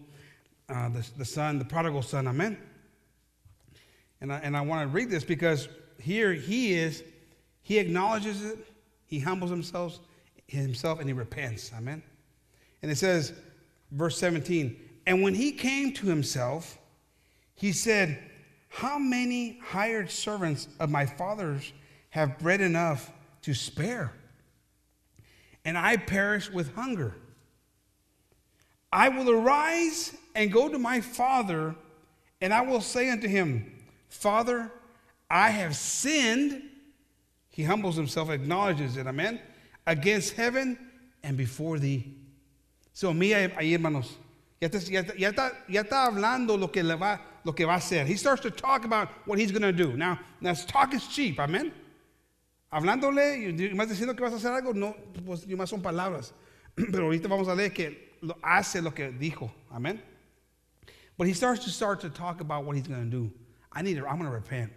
[0.71, 2.27] uh, the, the son, the prodigal son.
[2.27, 2.57] Amen.
[4.23, 5.69] And I, and I want to read this because
[5.99, 7.05] here he is,
[7.61, 8.67] he acknowledges it,
[9.05, 9.99] he humbles himself,
[10.47, 11.71] himself, and he repents.
[11.77, 12.03] Amen.
[12.81, 13.35] And it says,
[13.91, 16.79] verse 17, and when he came to himself,
[17.55, 18.19] he said,
[18.69, 21.73] How many hired servants of my father's
[22.11, 24.13] have bread enough to spare?
[25.65, 27.15] and I perish with hunger.
[28.93, 31.77] I will arise and go to my father,
[32.41, 34.71] and I will say unto him, Father,
[35.31, 36.63] I have sinned.
[37.51, 39.41] He humbles himself, acknowledges it, amen,
[39.87, 40.79] against heaven
[41.23, 42.17] and before thee.
[42.93, 44.17] So, mía, ahí hermanos,
[44.61, 44.79] ya está,
[45.17, 48.07] ya, está, ya, está, hablando lo que, le va, lo que va a hacer.
[48.07, 49.97] He starts to talk about what he's going to do.
[49.97, 51.73] Now, now, talk is cheap, amen.
[52.71, 54.95] hablándole más diciendo que vas a hacer algo, no,
[55.25, 56.33] pues más son palabras.
[56.75, 59.51] Pero ahorita vamos a leer que lo hace lo que dijo.
[59.73, 60.01] Amén.
[61.17, 63.31] But he starts to start to talk about what he's going to do.
[63.73, 64.73] I need to, I'm going to repent.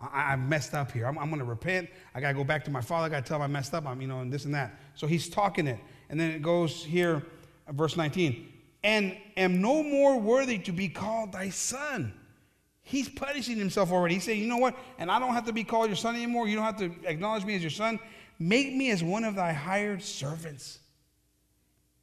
[0.00, 1.06] I, I messed up here.
[1.06, 1.90] I'm, I'm going to repent.
[2.14, 3.06] I got to go back to my father.
[3.06, 3.86] I got to tell him I messed up.
[3.86, 4.78] I'm, you know, and this and that.
[4.94, 5.78] So he's talking it.
[6.08, 7.22] And then it goes here,
[7.68, 8.52] verse 19.
[8.86, 12.12] And am no more worthy to be called thy son.
[12.84, 14.14] He's punishing himself already.
[14.14, 14.76] He's saying, you know what?
[15.00, 16.46] And I don't have to be called your son anymore.
[16.46, 17.98] You don't have to acknowledge me as your son.
[18.38, 20.78] Make me as one of thy hired servants.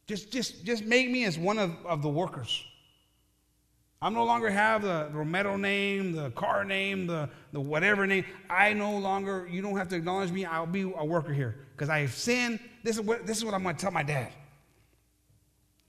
[0.06, 2.62] Just, just, just make me as one of, of the workers.
[4.02, 8.26] I no longer have the Romero name, the car name, the, the whatever name.
[8.50, 10.44] I no longer, you don't have to acknowledge me.
[10.44, 12.60] I'll be a worker here because I have sinned.
[12.82, 14.34] This is what, this is what I'm going to tell my dad.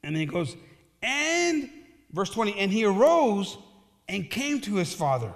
[0.02, 0.56] And then he goes,
[1.02, 1.70] and
[2.12, 3.58] verse 20, and he arose
[4.08, 5.34] and came to his father.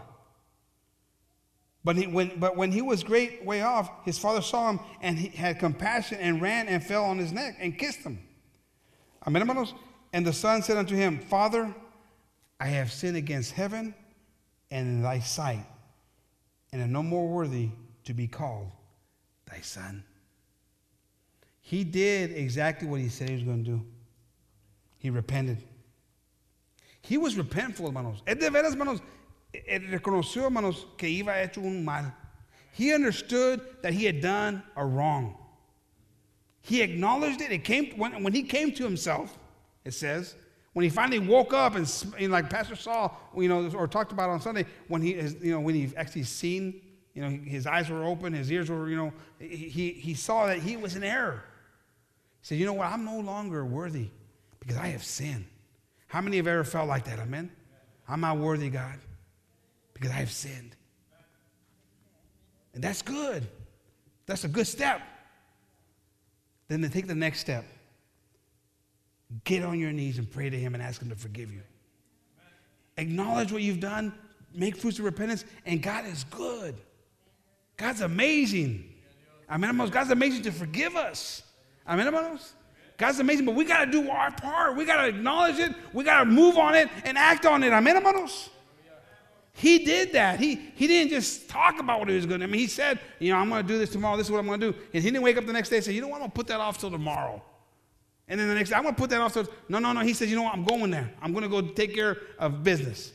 [1.84, 5.18] But, he, when, but when he was great way off, his father saw him and
[5.18, 8.20] he had compassion and ran and fell on his neck and kissed him.
[9.26, 9.74] Amen, hermanos.
[10.12, 11.74] And the son said unto him, Father,
[12.60, 13.94] I have sinned against heaven
[14.72, 15.66] and in thy sight,
[16.72, 17.70] and am no more worthy
[18.04, 18.72] to be called
[19.50, 20.04] thy son.
[21.62, 23.86] He did exactly what he said he was going to do.
[25.00, 25.64] He repented.
[27.02, 28.22] He was repentful, hermanos.
[28.28, 29.02] Es de veras, hermanos,
[29.54, 32.14] él reconoció, hermanos, que iba hecho un mal.
[32.74, 35.36] He understood that he had done a wrong.
[36.62, 37.52] He acknowledged it.
[37.52, 39.38] It came when, when he came to himself,
[39.86, 40.36] it says,
[40.74, 44.30] when he finally woke up and, and like Pastor Saul, you know, or talked about
[44.30, 46.82] on Sunday, when he, is, you know, when he actually seen,
[47.14, 50.60] you know, his eyes were open, his ears were, you know, he, he saw that
[50.60, 51.44] he was in error.
[52.42, 54.10] He said, you know what, I'm no longer worthy
[54.70, 55.46] because I have sinned.
[56.06, 57.18] How many have ever felt like that?
[57.18, 57.50] Amen.
[58.08, 59.00] I'm not worthy, God,
[59.96, 60.76] because I have sinned.
[62.76, 63.48] And that's good.
[64.28, 65.02] That's a good step.
[66.68, 67.66] Then to take the next step.
[69.44, 71.64] Get on your knees and pray to Him and ask Him to forgive you.
[72.98, 74.14] Acknowledge what you've done,
[74.54, 76.76] make fruits of repentance, and God is good.
[77.76, 78.88] God's amazing.
[79.50, 79.90] Amen, hermanos.
[79.90, 81.42] God's amazing to forgive us.
[81.88, 82.54] Amen, hermanos.
[83.00, 84.76] God's amazing, but we got to do our part.
[84.76, 85.74] We got to acknowledge it.
[85.94, 87.72] We got to move on it and act on it.
[87.72, 88.50] Amen, hermanos.
[89.54, 90.40] He did that.
[90.40, 92.50] He, he didn't just talk about what he was going to do.
[92.50, 94.18] I mean, he said, you know, I'm going to do this tomorrow.
[94.18, 94.78] This is what I'm going to do.
[94.94, 96.32] And he didn't wake up the next day and say, you know what, I'm going
[96.32, 97.42] to put that off till tomorrow.
[98.28, 100.02] And then the next day, I'm going to put that off till, no, no, no.
[100.02, 101.10] He says, you know what, I'm going there.
[101.22, 103.14] I'm going to go take care of business.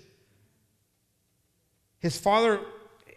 [1.99, 2.61] His father,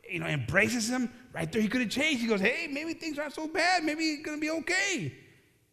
[0.09, 1.61] you know, embraces him right there.
[1.61, 2.21] He could have changed.
[2.21, 3.83] He goes, hey, maybe things aren't so bad.
[3.83, 5.13] Maybe it's going to be okay.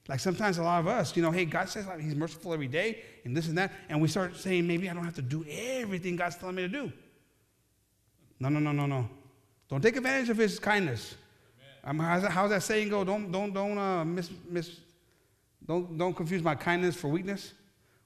[0.09, 3.03] Like sometimes a lot of us, you know, hey, God says He's merciful every day
[3.25, 3.73] and this and that.
[3.88, 6.69] And we start saying, maybe I don't have to do everything God's telling me to
[6.69, 6.93] do.
[8.38, 9.09] No, no, no, no, no.
[9.69, 11.14] Don't take advantage of His kindness.
[11.83, 13.05] Um, how's, that, how's, that, saying go?
[13.05, 14.81] Don't, don't, don't uh, miss, miss,
[15.67, 17.53] don't, don't confuse my kindness for weakness.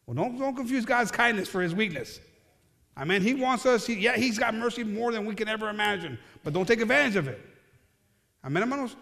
[0.07, 2.21] Well, don't, don't confuse God's kindness for His weakness.
[2.97, 3.87] I mean, He wants us.
[3.87, 7.17] He, yeah, He's got mercy more than we can ever imagine, but don't take advantage
[7.17, 7.41] of it.
[8.43, 8.97] I mean, I'm hermanos.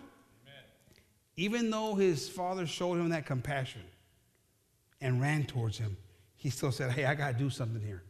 [1.37, 3.83] Even though his father showed him that compassion
[5.01, 5.97] and ran towards him,
[6.37, 8.03] he still said, Hey, I got to do something here.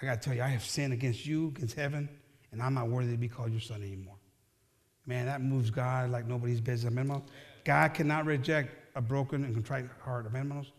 [0.00, 2.08] I got to tell you, I have sinned against you, against heaven,
[2.50, 4.16] and I'm not worthy to be called your son anymore.
[5.06, 6.92] Man, that moves God like nobody's business.
[6.92, 7.22] Amen,
[7.64, 10.26] God cannot reject a broken and contrite heart.
[10.26, 10.72] Amen, hermanos.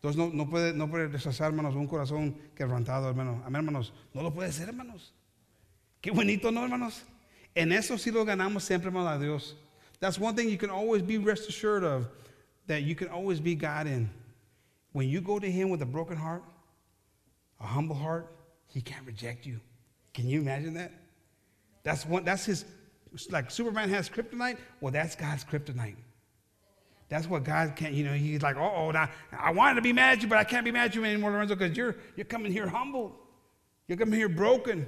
[0.00, 3.42] Entonces no, no, puede, no puede rechazar, hermanos, un corazón quebrantado, hermanos.
[3.44, 3.92] Amén, hermanos.
[4.14, 5.12] No lo puede ser, hermanos.
[6.00, 7.04] Qué bonito, ¿no, hermanos?
[7.54, 9.56] En eso sí lo ganamos siempre, hermanos, a Dios.
[10.00, 12.08] That's one thing you can always be rest assured of
[12.66, 14.08] that you can always be God in.
[14.92, 16.42] When you go to Him with a broken heart,
[17.60, 18.32] a humble heart,
[18.66, 19.60] He can't reject you.
[20.14, 20.92] Can you imagine that?
[21.82, 22.24] That's one.
[22.24, 22.64] That's His.
[23.30, 24.58] Like Superman has kryptonite.
[24.80, 25.96] Well, that's God's kryptonite.
[27.08, 27.94] That's what God can't.
[27.94, 29.08] You know, He's like, oh, oh, now
[29.38, 31.30] I wanted to be mad at you, but I can't be mad at you anymore,
[31.30, 33.12] Lorenzo, because you're you're coming here humbled.
[33.86, 34.86] You're coming here broken.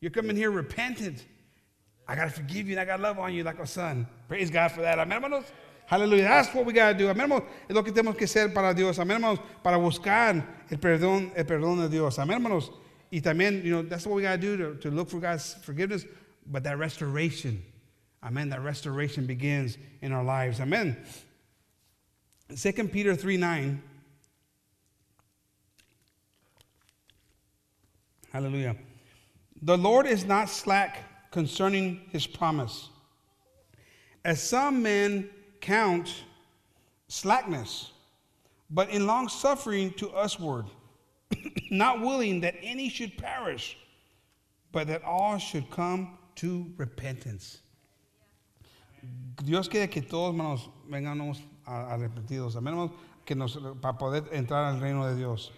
[0.00, 1.24] You're coming here repentant.
[2.08, 4.06] I got to forgive you and I got to love on you like a son.
[4.28, 4.98] Praise God for that.
[4.98, 5.44] Amén, hermanos.
[5.86, 6.24] Hallelujah.
[6.24, 7.08] That's what we got to do.
[7.08, 7.44] Amén, hermanos.
[7.68, 8.98] Es lo que tenemos que hacer para Dios.
[8.98, 9.40] Amén, hermanos.
[9.62, 12.18] Para buscar el perdón, el perdón de Dios.
[12.18, 12.70] Amén, hermanos.
[13.10, 15.54] Y también, you know, that's what we got to do to, to look for God's
[15.62, 16.04] forgiveness.
[16.46, 17.62] But that restoration,
[18.22, 20.60] amen, that restoration begins in our lives.
[20.60, 20.96] Amen.
[22.54, 23.82] 2 Peter 3 9.
[28.32, 28.76] Hallelujah.
[29.62, 30.98] The Lord is not slack
[31.36, 32.88] concerning his promise.
[34.24, 35.28] As some men
[35.60, 36.24] count
[37.08, 37.92] slackness,
[38.70, 40.64] but in long suffering to usward,
[41.70, 43.76] not willing that any should perish,
[44.72, 47.58] but that all should come to repentance.
[49.44, 52.90] Dios quiere que todos, hermanos, vengamos arrepentidos, amén,
[53.26, 55.52] que nos, para poder entrar al reino de Dios.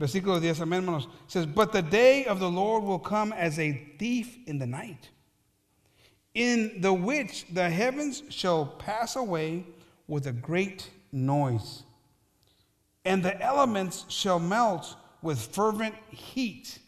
[0.00, 1.08] Versículo 10, amén, hermanos.
[1.26, 5.10] says, But the day of the Lord will come as a thief in the night,
[6.32, 9.66] in the which the heavens shall pass away
[10.08, 11.82] with a great noise,
[13.04, 16.78] and the elements shall melt with fervent heat.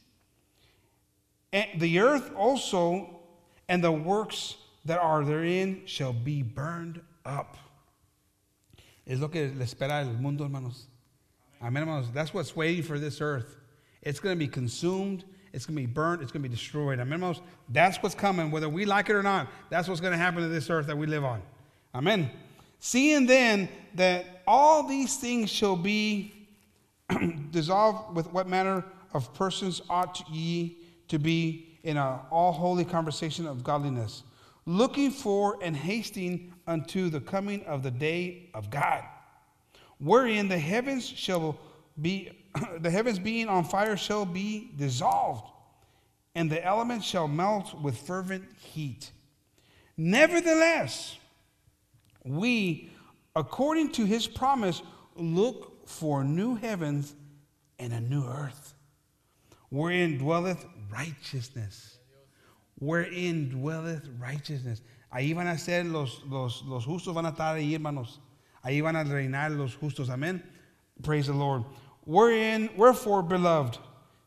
[1.52, 3.20] And the earth also
[3.68, 7.58] and the works that are therein shall be burned up.
[9.06, 10.86] Es lo que le espera el mundo, hermanos.
[11.62, 12.10] Amen, hermanos.
[12.12, 13.56] That's what's waiting for this earth.
[14.02, 15.24] It's going to be consumed.
[15.52, 16.20] It's going to be burnt.
[16.20, 16.98] It's going to be destroyed.
[16.98, 17.40] Amen, hermanos.
[17.68, 19.48] That's what's coming, whether we like it or not.
[19.70, 21.40] That's what's going to happen to this earth that we live on.
[21.94, 22.30] Amen.
[22.80, 26.34] Seeing then that all these things shall be
[27.52, 33.46] dissolved with what manner of persons ought ye to be in a all holy conversation
[33.46, 34.24] of godliness,
[34.66, 39.04] looking for and hasting unto the coming of the day of God
[40.02, 41.56] wherein the heavens shall
[42.00, 42.30] be
[42.80, 45.48] the heavens being on fire shall be dissolved
[46.34, 49.10] and the elements shall melt with fervent heat.
[49.96, 51.18] Nevertheless
[52.24, 52.90] we
[53.36, 54.82] according to his promise
[55.14, 57.14] look for new heavens
[57.78, 58.74] and a new earth
[59.68, 61.98] wherein dwelleth righteousness.
[62.78, 64.82] Wherein dwelleth righteousness.
[65.14, 68.18] Ahí van a ser los, los, los justos van a estar ahí hermanos
[68.64, 70.08] Ahí van a reinar los justos.
[70.08, 70.42] Amén.
[71.02, 71.64] Praise the Lord.
[72.04, 73.78] Wherein, wherefore, beloved,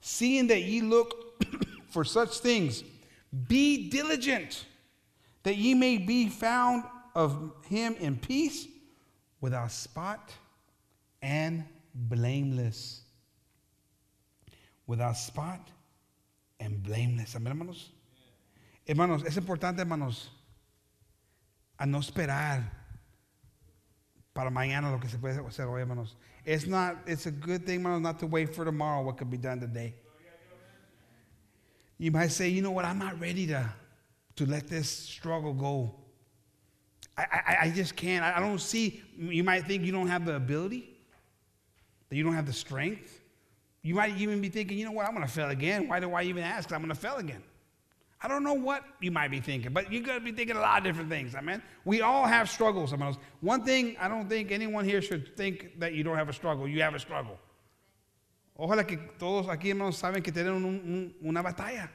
[0.02, 1.44] seeing that ye look
[1.90, 2.84] for such things,
[3.48, 4.66] be diligent,
[5.44, 6.84] that ye may be found
[7.14, 8.68] of him in peace,
[9.42, 10.34] without spot
[11.22, 11.64] and
[11.94, 13.02] blameless.
[14.88, 15.70] without spot
[16.60, 17.36] and blameless.
[17.36, 17.92] Amén, hermanos.
[18.88, 20.30] Hermanos, es importante, hermanos,
[21.80, 22.64] a no esperar
[24.36, 26.18] para mañana lo que se puede hacer hoy, hermanos.
[26.44, 29.38] It's not, it's a good thing, hermanos, not to wait for tomorrow what could be
[29.38, 29.96] done today.
[31.98, 33.68] You might say, you know what, I'm not ready to,
[34.36, 35.96] to let this struggle go.
[37.18, 38.26] I, I, I just can't.
[38.26, 40.90] I don't see, you might think you don't have the ability,
[42.10, 43.22] that you don't have the strength.
[43.84, 45.88] You might even be thinking, you know what, I'm going to fail again.
[45.88, 46.74] Why do I even ask?
[46.74, 47.42] I'm going to fail again.
[48.26, 50.80] I don't know what you might be thinking, but going to be thinking a lot
[50.80, 51.36] of different things.
[51.36, 52.92] I mean, we all have struggles.
[52.92, 56.28] I mean, one thing, I don't think anyone here should think that you don't have
[56.28, 56.68] a struggle.
[56.68, 57.38] You have a struggle.
[58.58, 61.92] Ojalá que todos aquí, hermanos, saben que tienen un, un, una batalla.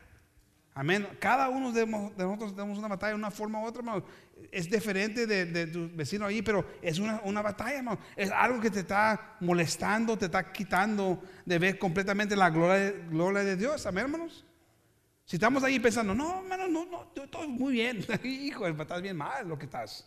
[0.72, 1.04] Amén.
[1.18, 4.04] Cada uno de, nosotros tenemos una batalla de una forma u otra, hermano.
[4.52, 7.98] Es diferente de, tu vecino ahí, pero es una, una batalla, hermano.
[8.14, 13.42] Es algo que te está molestando, te está quitando de ver completamente la gloria, gloria
[13.42, 13.84] de Dios.
[13.84, 14.44] Amén, hermanos.
[15.30, 18.04] Si estamos ahí pensando, no, hermano, no, no, todo muy bien.
[18.24, 20.04] Hijo, estás bien mal lo que estás.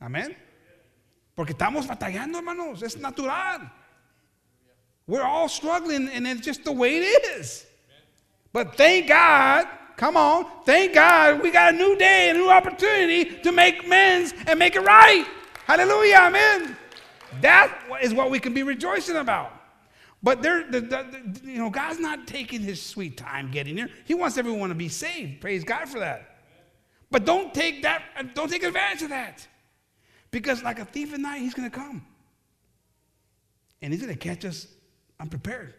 [0.00, 0.36] Amén.
[1.36, 2.82] Porque estamos batallando, hermanos.
[2.82, 3.70] Es natural.
[5.06, 7.68] We're all struggling, and it's just the way it is.
[8.52, 13.26] But thank God, come on, thank God we got a new day, a new opportunity
[13.42, 15.24] to make amends and make it right.
[15.68, 16.76] Hallelujah, amen.
[17.42, 17.72] That
[18.02, 19.55] is what we can be rejoicing about.
[20.26, 23.88] But there, the, the, you know, God's not taking his sweet time getting there.
[24.06, 25.40] He wants everyone to be saved.
[25.40, 26.38] Praise God for that.
[27.12, 28.02] But don't take that,
[28.34, 29.46] don't take advantage of that.
[30.32, 32.04] Because like a thief at night, he's going to come.
[33.80, 34.66] And he's going to catch us
[35.20, 35.74] unprepared.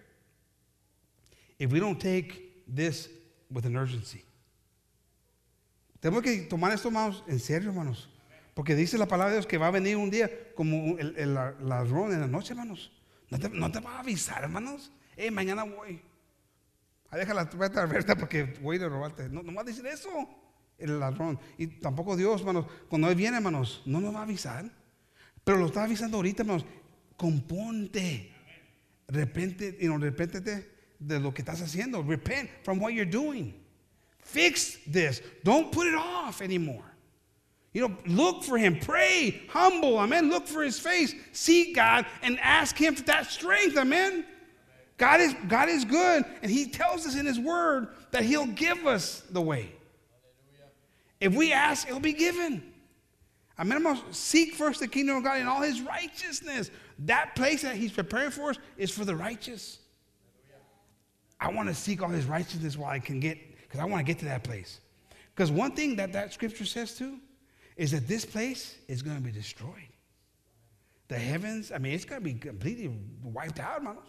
[1.59, 3.09] If we don't take this
[3.51, 4.23] with an urgency.
[6.01, 8.07] Tenemos que tomar esto, hermanos, en serio, hermanos.
[8.55, 11.35] Porque dice la palabra de Dios que va a venir un día como el, el,
[11.35, 12.91] el ladrón en la noche, hermanos.
[13.29, 14.91] No te, no te va a avisar, hermanos.
[15.15, 16.01] Eh, mañana voy.
[17.09, 19.29] Ah, deja la puerta porque voy a robarte.
[19.29, 20.09] No, no va a decir eso
[20.77, 21.39] el ladrón.
[21.57, 22.65] Y tampoco Dios, hermanos.
[22.89, 24.69] Cuando Él viene, hermanos, no nos va a avisar.
[25.43, 26.65] Pero lo está avisando ahorita, hermanos.
[27.15, 28.33] Componte.
[29.07, 30.69] Repente, you know, repéntete
[30.99, 32.03] de lo que estás haciendo.
[32.03, 33.53] Repent from what you're doing.
[34.19, 35.23] Fix this.
[35.43, 36.83] Don't put it off anymore.
[37.73, 40.29] You know, look for him, pray, humble, amen.
[40.29, 44.25] Look for his face, seek God, and ask him for that strength, amen.
[44.97, 48.87] God is, God is good, and he tells us in his word that he'll give
[48.87, 49.71] us the way.
[51.19, 52.63] If we ask, it'll be given.
[53.59, 53.99] Amen.
[54.11, 56.71] Seek first the kingdom of God and all his righteousness.
[56.99, 59.79] That place that he's preparing for us is for the righteous.
[61.39, 64.11] I want to seek all his righteousness while I can get, because I want to
[64.11, 64.79] get to that place.
[65.35, 67.19] Because one thing that that scripture says too
[67.77, 69.71] is that this place is going to be destroyed.
[71.07, 72.91] The heavens, I mean, it's going to be completely
[73.23, 74.03] wiped out, hermanos.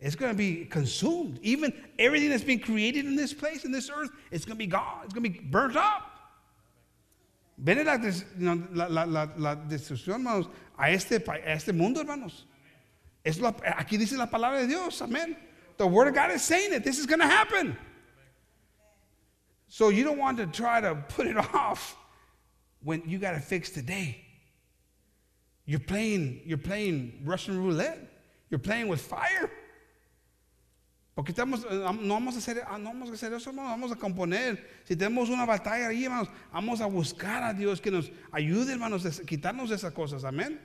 [0.00, 1.38] It's going to be consumed.
[1.42, 4.66] Even everything that's been created in this place, in this earth, it's going to be
[4.66, 5.02] gone.
[5.04, 6.04] It's going to be burnt up.
[7.64, 7.74] La,
[8.72, 10.46] la, la, la, la destrucción, hermanos,
[10.78, 12.44] a este, a este mundo, hermanos.
[13.24, 15.36] Es la, aquí dice la palabra de Dios, amén.
[15.76, 16.84] The word of God is saying it.
[16.84, 17.76] This is going to happen.
[19.66, 21.96] So you don't want to try to put it off
[22.82, 24.24] when you got to fix today.
[25.66, 27.98] You're playing, you're playing Russian roulette.
[28.50, 29.50] You're playing with fire.
[31.14, 31.64] Porque estamos,
[32.00, 34.56] no vamos a hacer, ah, no vamos a hacer eso, hermano, vamos a componer.
[34.84, 39.04] Si tenemos una batalla ahí, hermanos, vamos a buscar a Dios que nos ayude, hermanos,
[39.04, 40.22] a quitarnos esas cosas.
[40.22, 40.58] Amén.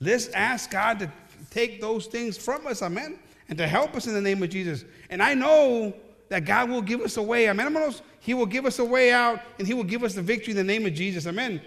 [0.00, 1.12] Let's ask God to
[1.50, 2.82] take those things from us.
[2.82, 3.20] Amen.
[3.48, 4.84] And to help us in the name of Jesus.
[5.10, 5.94] And I know
[6.30, 7.48] that God will give us a way.
[7.50, 8.02] Amen, hermanos.
[8.20, 10.56] He will give us a way out and He will give us the victory in
[10.56, 11.26] the name of Jesus.
[11.26, 11.60] Amen.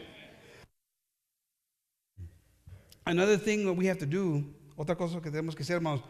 [3.06, 4.46] Another thing that we have to do,
[4.78, 6.02] otra cosa que tenemos que hacer, hermanos,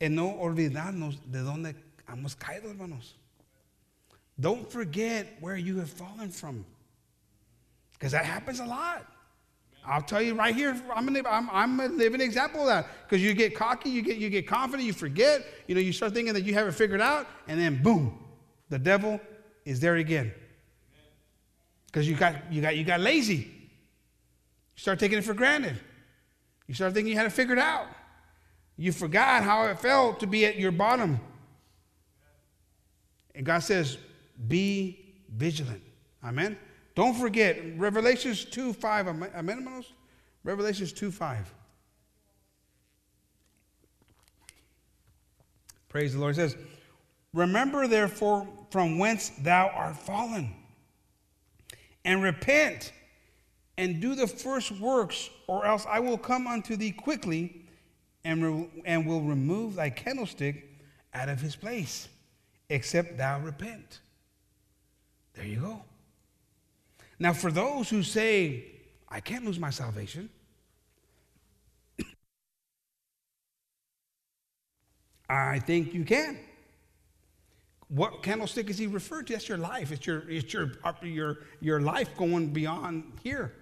[0.00, 1.74] es no olvidarnos de dónde
[2.08, 3.14] hemos caído, hermanos.
[4.38, 6.64] Don't forget where you have fallen from.
[7.92, 9.06] Because that happens a lot.
[9.86, 12.86] I'll tell you right here, I'm, an, I'm, I'm a living example of that.
[13.04, 16.12] Because you get cocky, you get, you get confident, you forget, you know, you start
[16.12, 18.18] thinking that you have it figured out, and then boom,
[18.68, 19.20] the devil
[19.64, 20.32] is there again.
[21.86, 23.34] Because you got, you, got, you got lazy.
[23.34, 25.80] You start taking it for granted.
[26.66, 27.86] You start thinking you had it figured out.
[28.76, 31.20] You forgot how it felt to be at your bottom.
[33.34, 33.98] And God says,
[34.46, 35.82] be vigilant.
[36.24, 36.56] Amen.
[36.94, 39.08] Don't forget, Revelations 2 5.
[39.08, 39.92] Amen, hermanos?
[40.44, 41.54] Revelations 2 5.
[45.88, 46.32] Praise the Lord.
[46.32, 46.56] It says,
[47.32, 50.54] Remember therefore from whence thou art fallen,
[52.04, 52.92] and repent
[53.76, 57.66] and do the first works, or else I will come unto thee quickly
[58.24, 60.68] and, re- and will remove thy candlestick
[61.14, 62.08] out of his place,
[62.68, 64.00] except thou repent.
[65.34, 65.84] There you go.
[67.20, 68.64] Now, for those who say,
[69.06, 70.30] I can't lose my salvation,
[75.28, 76.38] I think you can.
[77.88, 79.34] What candlestick is he referring to?
[79.34, 79.92] That's your life.
[79.92, 83.52] It's your, it's your, uh, your, your life going beyond here.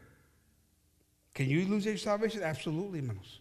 [1.35, 2.43] Can you lose your salvation?
[2.43, 3.41] Absolutely, hermanos.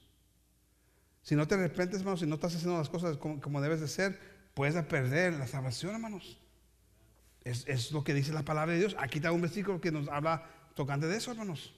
[1.22, 3.88] Si no te arrepientes, hermanos, si no estás haciendo las cosas como, como debes de
[3.88, 4.18] ser,
[4.56, 6.38] puedes perder la salvación, hermanos.
[7.48, 8.94] Es, es, lo que dice la palabra de Dios.
[8.96, 10.44] Aquí está un versículo que nos habla
[10.76, 11.72] tocante de eso, hermanos.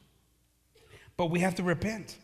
[1.15, 2.17] But we have to repent.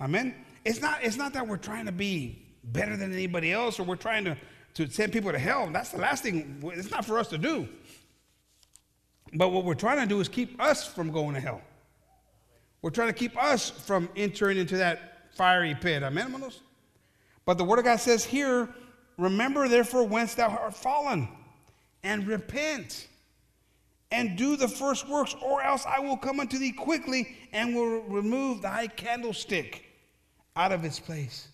[0.00, 0.34] Amen.
[0.64, 3.96] It's not, it's not that we're trying to be better than anybody else or we're
[3.96, 4.36] trying to,
[4.74, 5.68] to send people to hell.
[5.72, 6.62] That's the last thing.
[6.74, 7.68] It's not for us to do.
[9.34, 11.60] But what we're trying to do is keep us from going to hell.
[12.80, 16.02] We're trying to keep us from entering into that fiery pit.
[16.02, 16.60] Amen, hermanos?
[17.44, 18.68] But the Word of God says here,
[19.18, 21.28] remember therefore whence thou art fallen,
[22.02, 23.08] and repent,
[24.10, 28.02] and do the first works, or else I will come unto thee quickly, and will
[28.02, 29.84] remove thy candlestick
[30.56, 31.48] out of its place.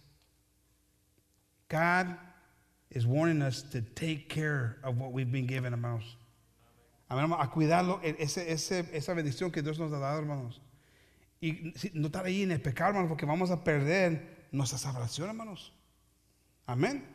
[1.68, 2.16] God
[2.90, 6.16] is warning us to take care of what we've been given, hermanos.
[7.10, 10.60] Amén, a cuidarlo, ese, ese, esa bendición que Dios nos ha dado, hermanos.
[11.40, 15.72] Y no estar ahí en el pecado, hermanos, porque vamos a perder nuestra salvación, hermanos.
[16.66, 17.13] Amén.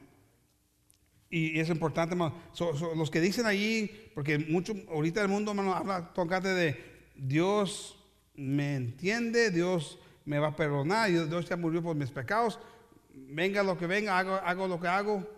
[1.30, 2.18] Y es importante,
[2.54, 6.76] so, los que dicen allí, porque mucho, ahorita el mundo, hermano, habla tocante de
[7.16, 7.98] Dios
[8.36, 12.60] me entiende, Dios me va a perdonar, Dios ya murió por mis pecados.
[13.14, 15.30] Venga lo que venga, hago, lo que hago.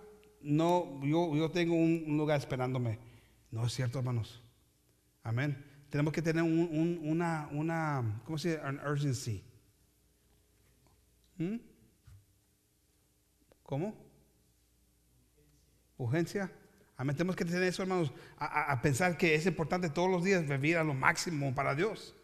[0.42, 3.00] No, yo, yo tengo un, lugar esperándome.
[3.50, 4.42] No es cierto, hermanos.
[5.24, 5.66] Amén.
[5.90, 8.62] Tenemos que tener un, una, una, ¿cómo se dice?
[8.62, 9.44] An urgency.
[11.38, 11.56] ¿Mm?
[13.64, 14.11] ¿Cómo?
[16.02, 16.52] Urgencia.
[16.98, 17.16] Amén.
[17.16, 20.84] Tenemos que tener eso, hermanos, a, pensar que es importante todos los días vivir a
[20.84, 22.16] lo máximo para Dios.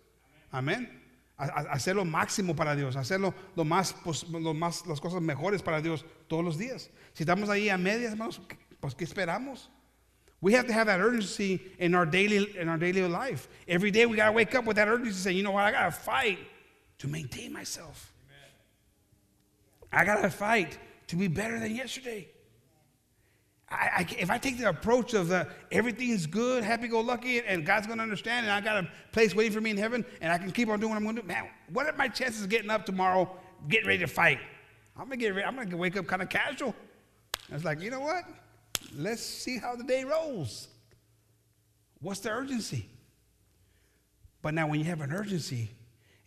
[0.50, 1.04] Amén.
[1.38, 6.06] Hacer lo máximo para Dios, hacerlo lo más, pues, más, las cosas mejores para Dios
[6.28, 6.90] todos los días.
[7.14, 8.42] Si estamos ahí a medias, hermanos,
[8.80, 9.70] pues ¿qué esperamos?
[10.42, 13.48] We have to have that urgency in our daily in our daily life.
[13.68, 15.92] Every day we gotta wake up with that urgency, say, you know what, I gotta
[15.92, 16.40] fight
[16.98, 18.12] to maintain myself.
[19.92, 22.28] I gotta fight to be better than yesterday.
[23.70, 27.98] I, I, if I take the approach of the everything's good, happy-go-lucky, and God's going
[27.98, 30.52] to understand, and I got a place waiting for me in heaven, and I can
[30.52, 32.70] keep on doing what I'm going to do, man, what are my chances of getting
[32.70, 33.30] up tomorrow,
[33.68, 34.40] getting ready to fight?
[34.96, 36.74] I'm going to get ready, I'm going to wake up kind of casual.
[37.52, 38.24] I was like, you know what?
[38.96, 40.70] Let's see how the day rolls.
[42.00, 42.90] What's the urgency?
[44.42, 45.70] But now, when you have an urgency,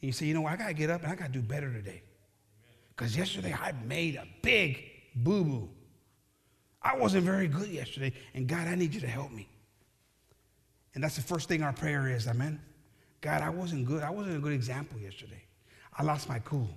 [0.00, 1.32] and you say, you know what, I got to get up and I got to
[1.32, 2.02] do better today.
[2.88, 4.84] Because yesterday I made a big
[5.14, 5.68] boo boo.
[6.82, 9.48] I wasn't very good yesterday, and God, I need you to help me.
[10.94, 12.60] And that's the first thing our prayer is, amen.
[13.20, 14.02] God, I wasn't good.
[14.02, 15.42] I wasn't a good example yesterday.
[15.96, 16.68] I lost my cool,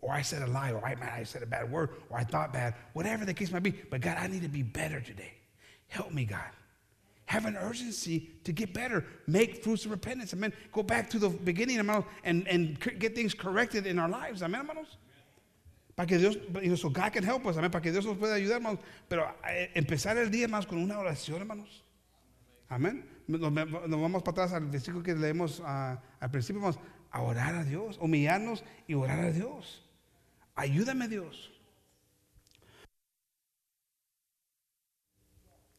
[0.00, 2.52] or I said a lie, or I, I said a bad word, or I thought
[2.52, 3.72] bad, whatever the case might be.
[3.72, 5.34] But God, I need to be better today.
[5.88, 6.40] Help me, God.
[7.26, 9.04] Have an urgency to get better.
[9.26, 10.32] Make fruits of repentance.
[10.32, 10.52] Amen.
[10.72, 14.42] Go back to the beginning, hermano, and, and get things corrected in our lives.
[14.42, 14.96] Amen, hermanos.
[16.00, 16.38] Para que Dios,
[16.80, 18.80] so God can help us, amén, para que Dios nos pueda ayudar, hermanos.
[19.06, 21.84] Pero eh, empezar el día, hermanos, con una oración, hermanos.
[22.70, 23.04] Amén.
[23.26, 26.78] Nos, nos vamos para atrás al versículo que leemos uh, al principio, vamos
[27.10, 29.86] a orar a Dios, humillarnos y orar a Dios.
[30.54, 31.50] Ayúdame, Dios.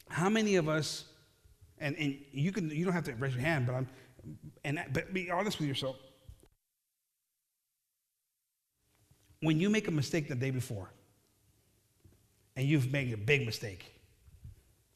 [0.07, 1.07] How many of us,
[1.79, 3.87] and, and you can you don't have to raise your hand, but I'm
[4.63, 5.95] and but be honest with yourself.
[9.41, 10.89] When you make a mistake the day before
[12.55, 13.93] and you've made a big mistake,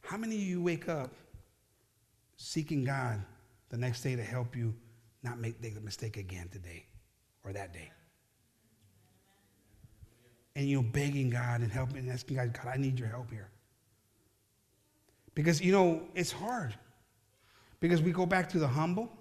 [0.02, 1.12] how many of you wake up
[2.38, 3.22] seeking God
[3.70, 4.74] the next day to help you
[5.24, 6.86] not make the mistake again today
[7.44, 7.92] or that day?
[10.56, 13.50] And you're begging God and helping and asking God, God, I need your help here.
[15.34, 16.74] Because, you know, it's hard.
[17.82, 19.12] Because we go back to the humble.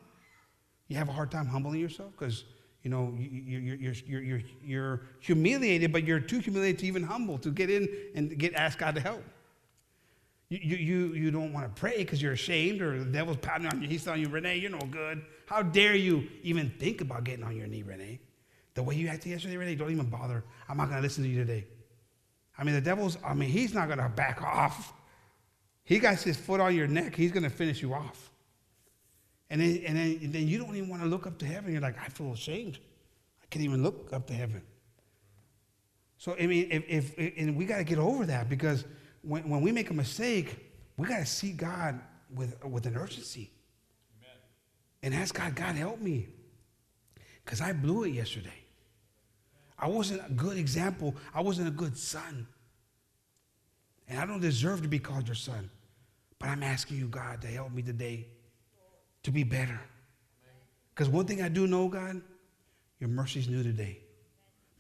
[0.87, 2.45] You have a hard time humbling yourself because
[2.85, 7.39] you know, you're, you're, you're, you're, you're humiliated, but you're too humiliated to even humble
[7.39, 9.25] to get in and get ask God to help.
[10.51, 13.81] You, you, you don't want to pray because you're ashamed or the devil's pounding on
[13.81, 13.89] you.
[13.89, 15.25] He's telling you, Renee, you're no good.
[15.47, 18.21] How dare you even think about getting on your knee, Renee?
[18.75, 20.45] The way you acted yesterday, Renee, don't even bother.
[20.69, 21.67] I'm not going to listen to you today.
[22.59, 24.93] I mean, the devil's, I mean, he's not going to back off.
[25.85, 27.17] He got his foot on your neck.
[27.17, 28.31] He's going to finish you off.
[29.51, 31.73] And then, and, then, and then you don't even want to look up to heaven.
[31.73, 32.79] You're like, I feel ashamed.
[33.43, 34.63] I can't even look up to heaven.
[36.17, 38.85] So, I mean, if, if and we got to get over that because
[39.23, 40.57] when, when we make a mistake,
[40.97, 42.01] we got to see God
[42.35, 43.51] with, with an urgency.
[44.19, 44.39] Amen.
[45.03, 46.29] And ask God, God, help me.
[47.45, 48.65] Because I blew it yesterday.
[49.79, 51.15] I wasn't a good example.
[51.35, 52.47] I wasn't a good son.
[54.09, 55.69] And I don't deserve to be called your son.
[56.39, 58.29] But I'm asking you, God, to help me today
[59.25, 59.81] to be better.
[60.95, 62.23] Because one thing I do know, God,
[63.01, 63.99] your mercy's new today.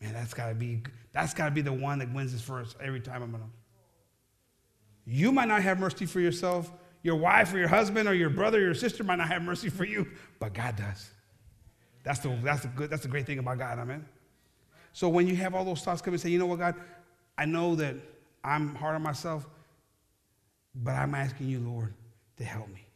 [0.00, 0.82] Man, that's gotta be
[1.12, 3.44] that's gotta be the one that wins this first every time I'm gonna.
[5.06, 6.70] You might not have mercy for yourself,
[7.02, 9.68] your wife or your husband or your brother or your sister might not have mercy
[9.68, 10.06] for you,
[10.38, 11.10] but God does.
[12.02, 14.06] That's the that's the good that's the great thing about God, amen.
[14.92, 16.76] So when you have all those thoughts come and say, you know what, God,
[17.36, 17.96] I know that
[18.44, 19.46] I'm hard on myself,
[20.74, 21.94] but I'm asking you, Lord,
[22.36, 22.86] to help me.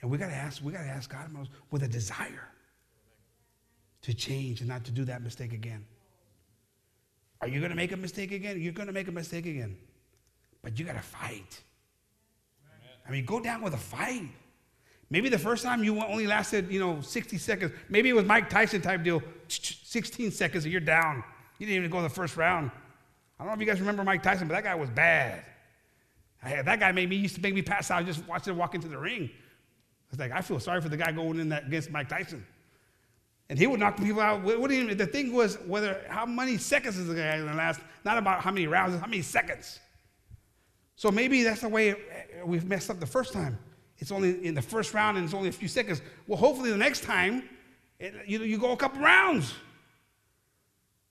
[0.00, 1.30] And we gotta ask, we gotta ask God
[1.70, 2.48] with a desire
[4.02, 5.84] to change and not to do that mistake again.
[7.40, 8.60] Are you gonna make a mistake again?
[8.60, 9.76] You're gonna make a mistake again.
[10.62, 11.60] But you gotta fight.
[13.06, 14.28] I mean, go down with a fight.
[15.10, 17.72] Maybe the first time you only lasted, you know, 60 seconds.
[17.88, 21.24] Maybe it was Mike Tyson type deal, 16 seconds and you're down.
[21.58, 22.70] You didn't even go the first round.
[23.38, 25.44] I don't know if you guys remember Mike Tyson, but that guy was bad.
[26.42, 28.74] I, that guy made me used to make me pass out just watching him walk
[28.74, 29.30] into the ring.
[30.10, 32.44] It's like I feel sorry for the guy going in that against Mike Tyson.
[33.50, 34.42] And he would knock people out.
[34.42, 37.80] What, you, the thing was whether how many seconds is the guy going to last,
[38.04, 39.80] not about how many rounds, how many seconds.
[40.96, 41.94] So maybe that's the way
[42.44, 43.58] we've messed up the first time.
[43.98, 46.02] It's only in the first round and it's only a few seconds.
[46.26, 47.48] Well, hopefully the next time
[47.98, 49.54] it, you, you go a couple rounds.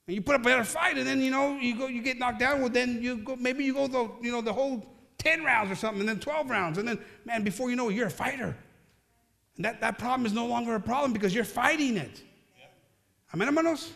[0.06, 2.18] And you put up a better fight, and then you know you go, you get
[2.18, 2.62] knocked down.
[2.62, 4.86] Well, then you go, maybe you go the, you know, the whole
[5.18, 7.96] ten rounds or something, and then twelve rounds, and then man, before you know it,
[7.96, 8.56] you're a fighter.
[9.58, 12.24] And that, that problem is no longer a problem because you're fighting it.
[13.34, 13.92] Amén, hermanos.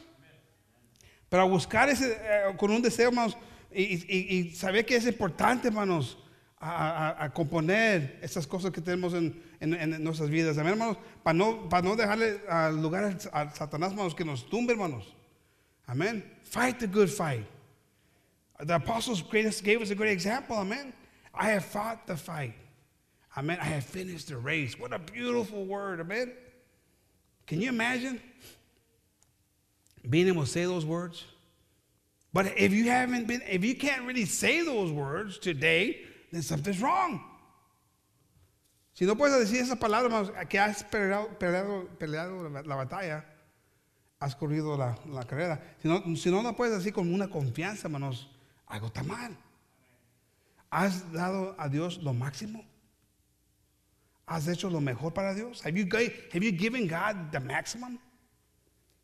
[1.30, 3.38] Pero buscar ese, eh, con un deseo, hermanos,
[3.72, 6.18] y, y, y, saber que es importante, hermanos,
[6.60, 10.58] a, a, a, componer esas cosas que tenemos en, en, en nuestras vidas.
[10.58, 12.42] Amén, hermanos, para no, para no dejarle
[12.74, 15.16] lugar a Satanás, hermanos, que nos tumbe, hermanos.
[15.88, 16.24] Amén.
[16.44, 17.46] Fight the good fight.
[18.60, 20.58] The apostles gave us a great example.
[20.58, 20.94] Amen.
[21.34, 22.54] I have fought the fight.
[23.38, 23.58] Amen.
[23.62, 24.78] I have finished the race.
[24.78, 26.00] What a beautiful word.
[26.00, 26.34] Amen.
[27.48, 28.22] Can you imagine
[30.10, 31.24] being able to say those words?
[32.34, 36.02] But if you haven't been, if you can't really say those words today,
[36.32, 37.22] then something's wrong.
[38.94, 43.24] Si no puedes decir esa palabra que has peleado, peleado, la, la, batalla,
[44.20, 45.60] has corrido la, la carrera.
[45.82, 48.30] Si no, si no lo puedes decir con una confianza, hermanos,
[48.68, 49.36] algo está mal.
[50.70, 52.64] ¿Has dado a Dios lo máximo?
[54.28, 55.62] ¿Has hecho lo mejor para Dios?
[55.62, 55.88] Have you,
[56.32, 58.00] have you given God the maximum?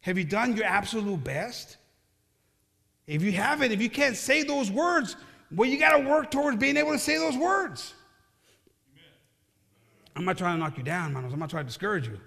[0.02, 1.78] Have you done your absolute best?
[3.08, 5.16] If you haven't, if you can't say those words,
[5.54, 7.94] well, you got to work towards being able to say those words.
[10.16, 11.26] I'm not trying to knock you down, man.
[11.26, 12.20] I'm not trying to discourage you.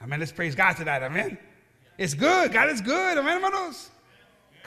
[0.00, 1.02] I mean, let's praise God tonight.
[1.02, 1.38] Amen.
[1.96, 2.52] It's good.
[2.52, 3.18] God is good.
[3.18, 3.90] Amen, hermanos.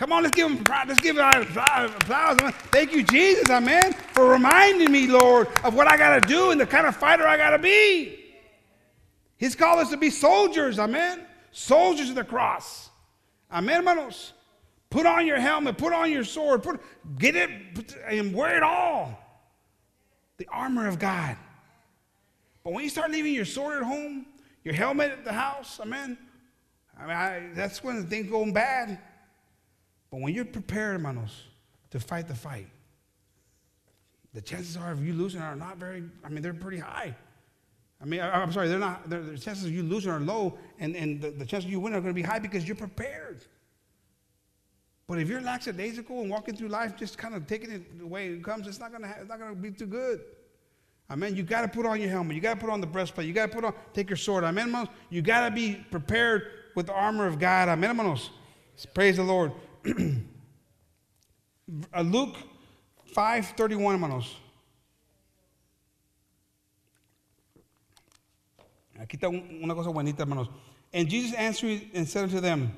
[0.01, 2.39] Come on, let's give him let's give him applause.
[2.71, 6.65] Thank you, Jesus, amen, for reminding me, Lord, of what I gotta do and the
[6.65, 8.17] kind of fighter I gotta be.
[9.37, 11.27] He's called us to be soldiers, amen.
[11.51, 12.89] Soldiers of the cross.
[13.51, 14.33] Amen, hermanos.
[14.89, 16.81] Put on your helmet, put on your sword, put
[17.19, 17.51] get it
[18.07, 19.19] and wear it all.
[20.37, 21.37] The armor of God.
[22.63, 24.25] But when you start leaving your sword at home,
[24.63, 26.17] your helmet at the house, amen.
[26.99, 28.99] I mean, I, that's when things go bad.
[30.11, 31.45] But when you're prepared, hermanos,
[31.91, 32.67] to fight the fight,
[34.33, 37.15] the chances are of you losing are not very, I mean, they're pretty high.
[38.01, 40.57] I mean, I, am sorry, they're not, they're, the chances of you losing are low,
[40.79, 42.75] and, and the, the chances of you winning are going to be high because you're
[42.75, 43.45] prepared.
[45.07, 48.29] But if you're lackadaisical and walking through life just kind of taking it the way
[48.29, 50.21] it comes, it's not going to, it's not going to be too good.
[51.09, 51.35] Amen.
[51.35, 52.35] You got to put on your helmet.
[52.35, 53.27] You got to put on the breastplate.
[53.27, 54.45] You got to put on, take your sword.
[54.45, 54.87] Amen, hermanos.
[55.09, 57.67] You got to be prepared with the armor of God.
[57.67, 58.29] Amen, hermanos.
[58.93, 59.51] Praise the Lord.
[62.03, 62.37] Luke
[63.13, 64.37] 5:31, hermanos.
[68.99, 70.49] Aquí está una cosa buenita, hermanos.
[70.93, 72.71] And Jesus answered and said unto them,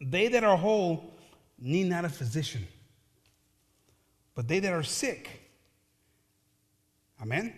[0.00, 1.14] They that are whole
[1.58, 2.66] need not a physician,
[4.34, 5.40] but they that are sick.
[7.20, 7.54] Amén.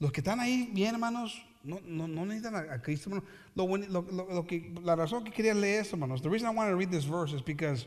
[0.00, 1.36] Los que están ahí bien, hermanos,
[1.68, 3.28] no, no, no necesitan a, a Cristo, hermanos.
[3.54, 6.70] Lo, lo, lo, que, la razón que quería leer esto, hermanos, the reason I wanted
[6.70, 7.86] to read this verse is because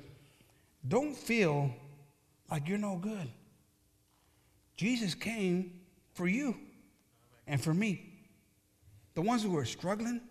[0.87, 1.73] don't feel
[2.49, 3.29] like you're no good.
[4.75, 5.81] Jesus came
[6.13, 6.55] for you
[7.47, 8.07] and for me.
[9.15, 10.21] The ones who are struggling,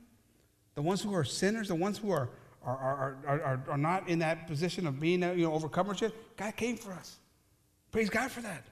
[0.74, 2.30] the ones who are sinners, the ones who are,
[2.64, 6.12] are, are, are, are, are not in that position of being, you know, overcomers yet,
[6.36, 7.16] God came for us.
[7.90, 8.64] Praise God for that.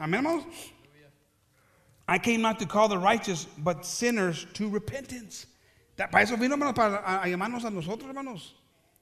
[0.00, 0.44] Amen, hermanos?
[2.06, 5.46] I came not to call the righteous, but sinners to repentance.
[5.96, 8.52] Para eso vino, para llamarnos a nosotros, hermanos,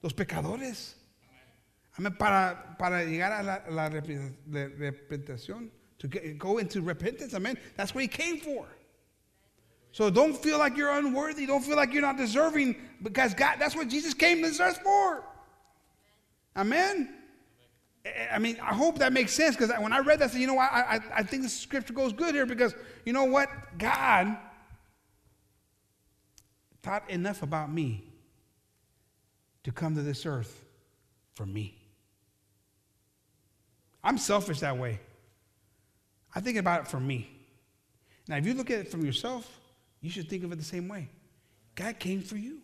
[0.01, 0.93] los pecadores.
[1.97, 2.17] Amén.
[2.17, 5.69] Para, para llegar a la, la repentación.
[5.99, 7.33] To get, go into repentance.
[7.33, 7.57] Amen.
[7.77, 8.65] That's what he came for.
[9.91, 11.45] So don't feel like you're unworthy.
[11.45, 14.79] Don't feel like you're not deserving because God, that's what Jesus came to this earth
[14.83, 15.23] for.
[16.55, 17.13] Amen.
[18.31, 20.47] I mean, I hope that makes sense because when I read that, I said, you
[20.47, 20.69] know what?
[20.71, 22.75] I, I, I think the scripture goes good here because
[23.05, 23.49] you know what?
[23.77, 24.37] God
[26.81, 28.03] thought enough about me
[29.63, 30.65] to come to this earth
[31.35, 31.77] for me.
[34.03, 34.99] I'm selfish that way.
[36.35, 37.29] I think about it for me.
[38.27, 39.49] Now, if you look at it from yourself,
[40.01, 41.07] you should think of it the same way.
[41.75, 42.59] God came for you.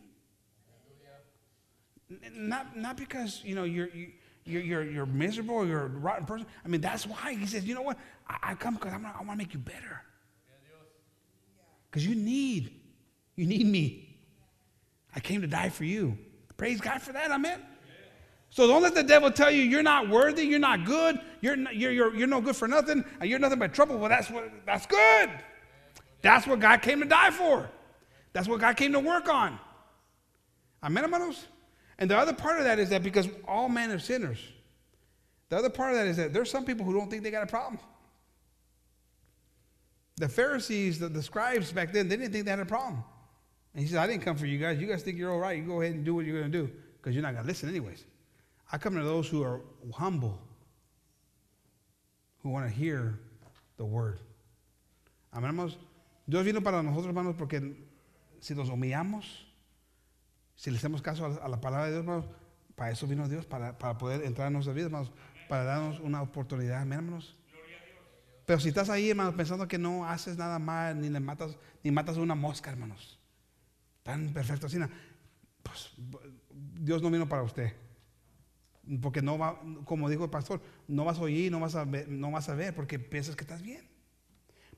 [2.34, 4.12] Not, not because, you know, you're, you,
[4.46, 6.48] you're, you're, you're miserable you're a rotten person.
[6.64, 7.98] I mean, that's why he says, you know what?
[8.28, 10.02] I, I come because I want to make you better.
[11.90, 12.72] Because you need,
[13.36, 14.18] you need me.
[15.16, 16.18] I came to die for you.
[16.58, 17.32] Praise God for that.
[17.32, 17.62] Amen.
[18.52, 21.92] So don't let the devil tell you you're not worthy, you're not good, you're, you're,
[21.92, 23.98] you're, you're no good for nothing, and you're nothing but trouble.
[23.98, 25.30] Well, that's, what, that's good.
[26.22, 27.70] That's what God came to die for.
[28.34, 29.60] That's what God came to work on.
[30.84, 31.46] Amen, hermanos?
[32.00, 34.39] And the other part of that is that because all men are sinners,
[35.50, 37.43] the other part of that is that there's some people who don't think they got
[37.43, 37.80] a problem.
[40.16, 43.04] The Pharisees, the, the scribes back then, they didn't think they had a problem.
[43.74, 44.80] And he said, I didn't come for you guys.
[44.80, 45.58] You guys think you're all right.
[45.58, 47.47] You go ahead and do what you're going to do because you're not going to
[47.47, 48.06] listen anyways.
[48.72, 49.62] I come to those who are
[49.93, 50.39] humble,
[52.43, 53.20] who want to hear
[53.78, 54.20] the word.
[55.34, 55.78] Amén, hermanos.
[56.28, 57.62] Dios vino para nosotros, hermanos, porque
[58.39, 59.26] si nos humillamos,
[60.60, 62.26] si le hacemos caso a la palabra de Dios, hermanos,
[62.76, 65.14] para eso vino Dios, para, para poder entrar en nuestras vidas, hermanos,
[65.47, 67.38] para darnos una oportunidad, hermanos.
[68.45, 71.91] Pero si estás ahí, hermanos, pensando que no haces nada mal, ni le matas, ni
[71.91, 73.18] matas una mosca, hermanos,
[74.03, 74.78] tan perfecto así,
[75.64, 75.93] pues
[76.51, 77.74] Dios no vino para usted.
[79.01, 82.10] Porque no va, como dijo el pastor, no vas a oír, no vas a ver,
[82.10, 83.88] no vas a ver porque piensas que estás bien.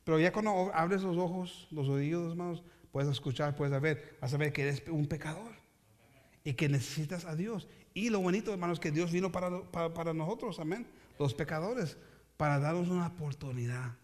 [0.04, 4.38] Pero ya cuando abres los ojos, los oídos, hermanos, puedes escuchar, puedes ver, vas a
[4.38, 5.61] ver que eres un pecador
[6.44, 7.68] y que necesitas a Dios.
[7.94, 10.88] Y lo bonito, hermanos, que Dios vino para, para, para nosotros, amén,
[11.20, 11.98] los pecadores,
[12.38, 13.96] para darnos una oportunidad.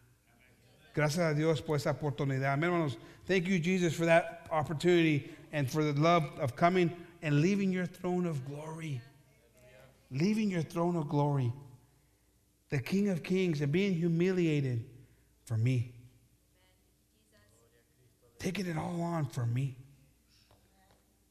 [0.93, 2.53] Gracias a Dios por esa oportunidad.
[2.53, 2.97] Amén, hermanos.
[3.25, 7.85] Thank you, Jesus, for that opportunity and for the love of coming and leaving your
[7.85, 9.01] throne of glory
[10.11, 11.51] leaving your throne of glory,
[12.69, 14.85] the King of Kings, and being humiliated
[15.45, 15.93] for me.
[18.39, 19.75] Taking it all on for me.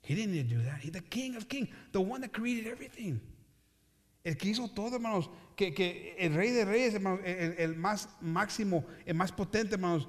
[0.06, 0.78] He didn't need to do that.
[0.78, 3.20] He's the King of Kings, the one that created everything.
[4.24, 8.06] El que hizo todo, hermanos, que, que el rey de reyes, hermanos, el, el, más
[8.20, 10.06] máximo, el más potente, hermanos,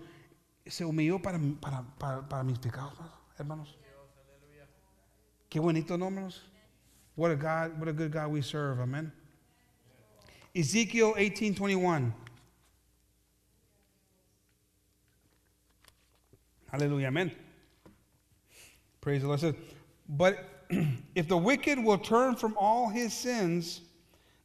[0.68, 2.94] se humilló para, para, para, para mis pecados,
[3.40, 3.76] hermanos.
[5.50, 6.44] Qué bonito, ¿no, hermanos?
[7.16, 8.80] What a God, what a good God we serve.
[8.80, 9.12] Amen.
[10.54, 12.14] Ezekiel 18:21.
[16.72, 17.08] Hallelujah.
[17.08, 17.32] Amen.
[19.02, 19.56] Praise the Lord.
[20.10, 20.44] But
[21.16, 23.82] if the wicked will turn from all his sins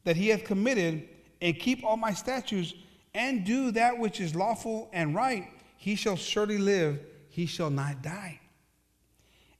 [0.04, 1.08] that he hath committed
[1.40, 2.74] and keep all my statutes
[3.14, 8.02] and do that which is lawful and right, he shall surely live, he shall not
[8.02, 8.40] die.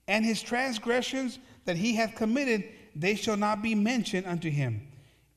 [0.09, 4.87] And his transgressions that he hath committed, they shall not be mentioned unto him.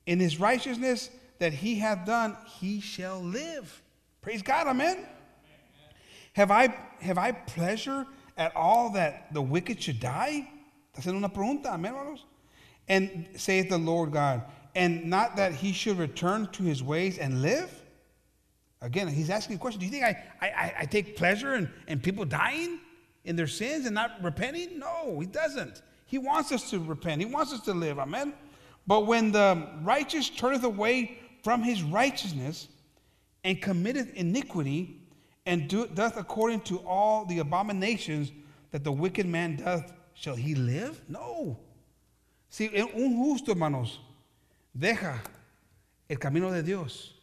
[0.06, 3.82] In his righteousness that he hath done, he shall live.
[4.22, 4.96] Praise God, amen.
[4.96, 5.06] amen.
[6.32, 8.06] Have I have I pleasure
[8.36, 10.48] at all that the wicked should die?
[10.96, 12.24] That's una pregunta, amen, hermanos.
[12.88, 14.42] And saith the Lord God,
[14.74, 17.70] and not that he should return to his ways and live?
[18.82, 19.80] Again, he's asking a question.
[19.80, 22.80] Do you think I, I, I take pleasure in, in people dying
[23.24, 24.78] in their sins and not repenting?
[24.78, 25.82] No, he doesn't.
[26.04, 27.20] He wants us to repent.
[27.20, 27.98] He wants us to live.
[27.98, 28.34] Amen.
[28.86, 32.68] But when the righteous turneth away from his righteousness
[33.44, 35.00] and committeth iniquity
[35.46, 38.30] and do, doth according to all the abominations
[38.70, 41.00] that the wicked man doth, shall he live?
[41.08, 41.58] No.
[42.48, 44.00] Si un justo, hermanos,
[44.72, 45.22] deja
[46.08, 47.14] el camino de Dios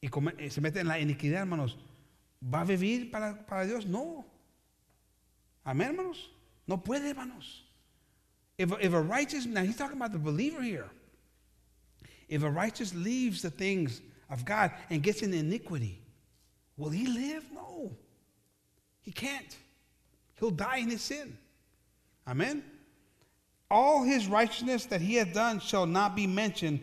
[0.00, 1.76] y eh, se mete en la iniquidad, hermanos,
[2.42, 3.86] ¿va a vivir para, para Dios?
[3.86, 4.24] No.
[5.64, 6.30] Amén, hermanos.
[6.66, 7.64] No puede, hermanos.
[8.58, 10.90] If, if a righteous, now he's talking about the believer here.
[12.28, 16.00] If a righteous leaves the things of God and gets in iniquity,
[16.76, 17.44] will he live?
[17.52, 17.92] No.
[19.00, 19.56] He can't.
[20.38, 21.38] He'll die in his sin.
[22.26, 22.64] Amen?
[23.74, 26.80] all his righteousness that he hath done shall not be mentioned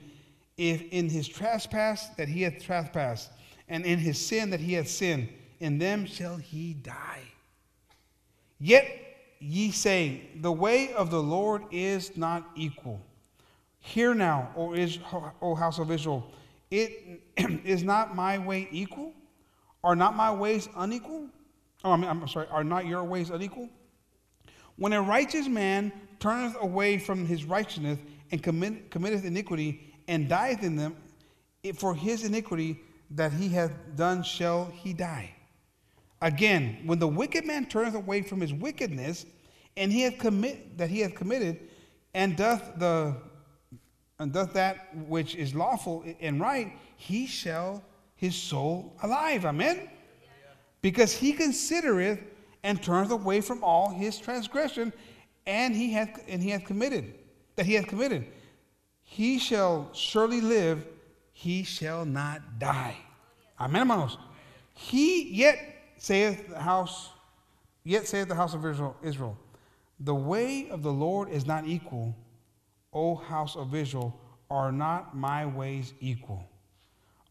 [0.58, 3.32] if in his trespass that he hath trespassed,
[3.70, 5.30] and in his sin that he hath sinned,
[5.62, 7.22] in them shall he die.
[8.60, 8.86] Yet
[9.40, 13.00] ye say, The way of the Lord is not equal.
[13.80, 15.00] Hear now, O, is,
[15.42, 16.30] o house of Israel,
[16.70, 17.22] it
[17.66, 19.14] is not my way equal?
[19.84, 21.28] Are not my ways unequal?
[21.84, 23.70] Oh, I mean, I'm sorry, are not your ways unequal?
[24.82, 28.00] When a righteous man turneth away from his righteousness
[28.32, 30.96] and commit, committeth iniquity and dieth in them,
[31.76, 35.36] for his iniquity that he hath done shall he die.
[36.20, 39.28] Again, when the wicked man turneth away from his wickedness,
[39.78, 41.60] and he hath commit that he hath committed,
[42.16, 43.16] and doth the
[44.18, 47.84] and doth that which is lawful and right, he shall
[48.16, 49.46] his soul alive.
[49.46, 49.92] Amen.
[50.82, 52.20] Because he considereth
[52.64, 54.94] and turneth away from all his transgression,
[55.46, 57.14] and he hath and he hath committed
[57.56, 58.28] that he hath committed.
[59.04, 60.86] He shall surely live;
[61.34, 62.96] he shall not die.
[63.60, 64.18] Amen, hermanos.
[64.74, 65.60] He yet
[65.98, 67.10] saith the house,
[67.84, 69.38] yet saith the house of Israel, Israel,
[70.00, 72.16] the way of the Lord is not equal,
[72.94, 76.44] O house of Israel, are not my ways equal?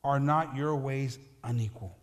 [0.04, 1.96] Are not your ways unequal?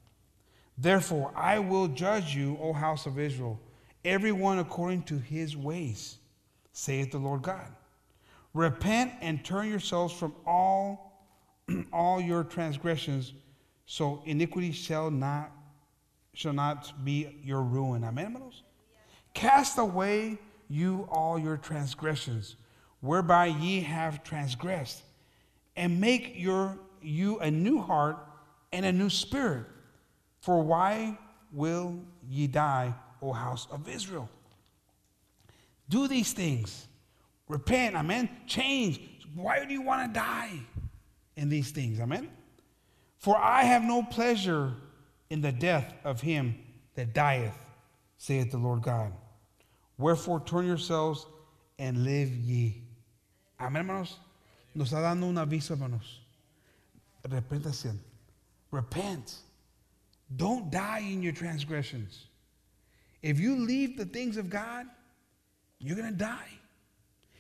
[0.77, 3.59] Therefore, I will judge you, O house of Israel,
[4.05, 6.17] everyone according to his ways,
[6.71, 7.67] saith the Lord God.
[8.53, 11.27] Repent and turn yourselves from all,
[11.93, 13.33] all your transgressions,
[13.85, 15.51] so iniquity shall not
[16.33, 18.03] shall not be your ruin.
[18.03, 18.37] Amen?
[19.33, 20.37] Cast away
[20.69, 22.57] you all your transgressions,
[23.01, 25.01] whereby ye have transgressed,
[25.75, 28.17] and make your you a new heart
[28.71, 29.65] and a new spirit.
[30.47, 31.17] For why
[31.51, 34.29] will ye die, O house of Israel?
[35.89, 36.87] Do these things.
[37.49, 38.29] Repent, amen.
[38.47, 39.01] Change.
[39.35, 40.51] Why do you want to die
[41.35, 41.99] in these things?
[41.99, 42.29] Amen.
[43.17, 44.71] For I have no pleasure
[45.29, 46.55] in the death of him
[46.95, 47.59] that dieth,
[48.17, 49.11] saith the Lord God.
[49.97, 51.25] Wherefore turn yourselves
[51.77, 52.83] and live ye.
[53.59, 54.15] Amén, hermanos.
[54.73, 56.21] Nos está dando un aviso, hermanos.
[57.27, 57.97] Repentación.
[58.71, 59.39] Repent.
[60.35, 62.25] Don't die in your transgressions.
[63.21, 64.85] If you leave the things of God,
[65.79, 66.49] you're going to die.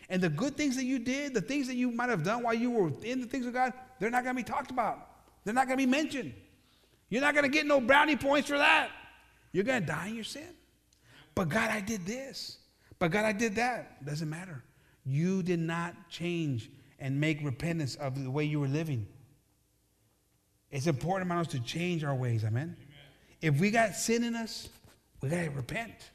[0.09, 2.53] And the good things that you did, the things that you might have done while
[2.53, 5.05] you were in the things of God, they're not going to be talked about.
[5.43, 6.33] They're not going to be mentioned.
[7.09, 8.89] You're not going to get no brownie points for that.
[9.51, 10.55] You're going to die in your sin.
[11.35, 12.57] But God, I did this.
[12.99, 14.05] But God, I did that.
[14.05, 14.63] Doesn't matter.
[15.05, 16.69] You did not change
[16.99, 19.07] and make repentance of the way you were living.
[20.71, 22.43] It's important, hermanos, to change our ways.
[22.43, 22.63] Amen?
[22.63, 22.75] Amen.
[23.41, 24.69] If we got sin in us,
[25.21, 26.11] we got to repent.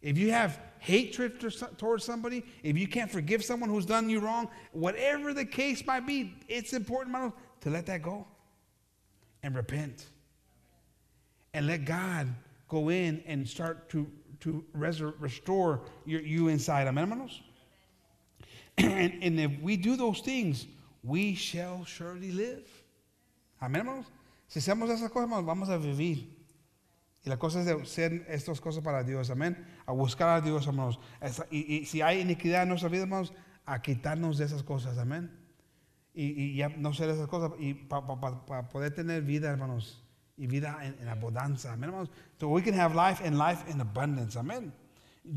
[0.00, 1.40] If you have hatred
[1.78, 6.06] towards somebody, if you can't forgive someone who's done you wrong, whatever the case might
[6.06, 8.26] be, it's important, hermanos, to let that go
[9.44, 10.06] and repent.
[11.54, 12.28] And let God
[12.68, 14.10] go in and start to,
[14.40, 16.88] to restore your, you inside.
[16.88, 17.40] Amen, hermanos?
[18.78, 20.66] And, and if we do those things,
[21.04, 22.66] we shall surely live.
[23.62, 24.06] Amén, hermanos.
[24.48, 26.36] Si hacemos esas cosas, vamos a vivir.
[27.24, 29.64] Y la cosa es de hacer estas cosas para Dios, amén.
[29.86, 30.98] A buscar a Dios, hermanos.
[31.48, 33.32] Y, si hay iniquidad en nuestra vida, hermanos,
[33.64, 35.30] a quitarnos de esas cosas, amén.
[36.12, 40.02] Y, y no ser esas cosas, y para pa, pa, pa poder tener vida, hermanos,
[40.36, 42.10] y vida en, en abundancia, amén, hermanos.
[42.40, 44.72] So we can have life and life in abundance, amén.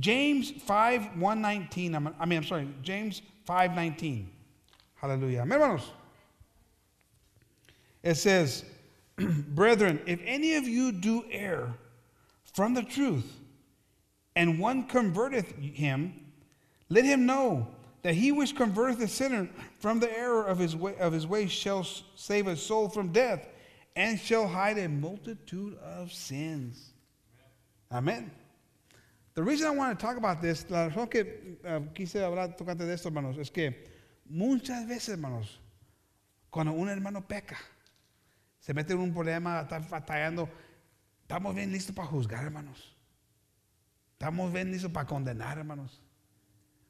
[0.01, 4.32] James 5, 119, I mean, I'm sorry, James 5, 19.
[4.95, 5.43] Hallelujah.
[5.43, 5.93] Amén, hermanos.
[8.06, 8.64] It says,
[9.18, 11.74] Brethren, if any of you do err
[12.53, 13.39] from the truth,
[14.36, 16.14] and one converteth him,
[16.88, 17.68] let him know
[18.03, 19.49] that he which converteth a sinner
[19.80, 21.84] from the error of his way, of his way shall
[22.16, 23.47] save a soul from death
[23.95, 26.91] and shall hide a multitude of sins.
[27.91, 28.30] Amen.
[29.34, 32.86] The reason I want to talk about this, la razón que uh, quise hablar tocante
[32.86, 33.74] de esto, hermanos, es que
[34.30, 35.58] muchas veces, hermanos,
[36.51, 37.58] cuando un hermano peca,
[38.66, 40.49] se mete en un problema, está batallando,
[41.22, 42.95] estamos bien listos para juzgar, hermanos.
[44.13, 46.01] Estamos bien listos para condenar, hermanos.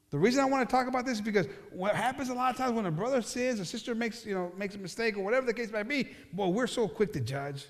[0.08, 2.56] The reason I want to talk about this is because what happens a lot of
[2.56, 5.44] times when a brother sins, a sister makes, you know, makes a mistake, or whatever
[5.44, 7.66] the case might be, boy, we're so quick to judge.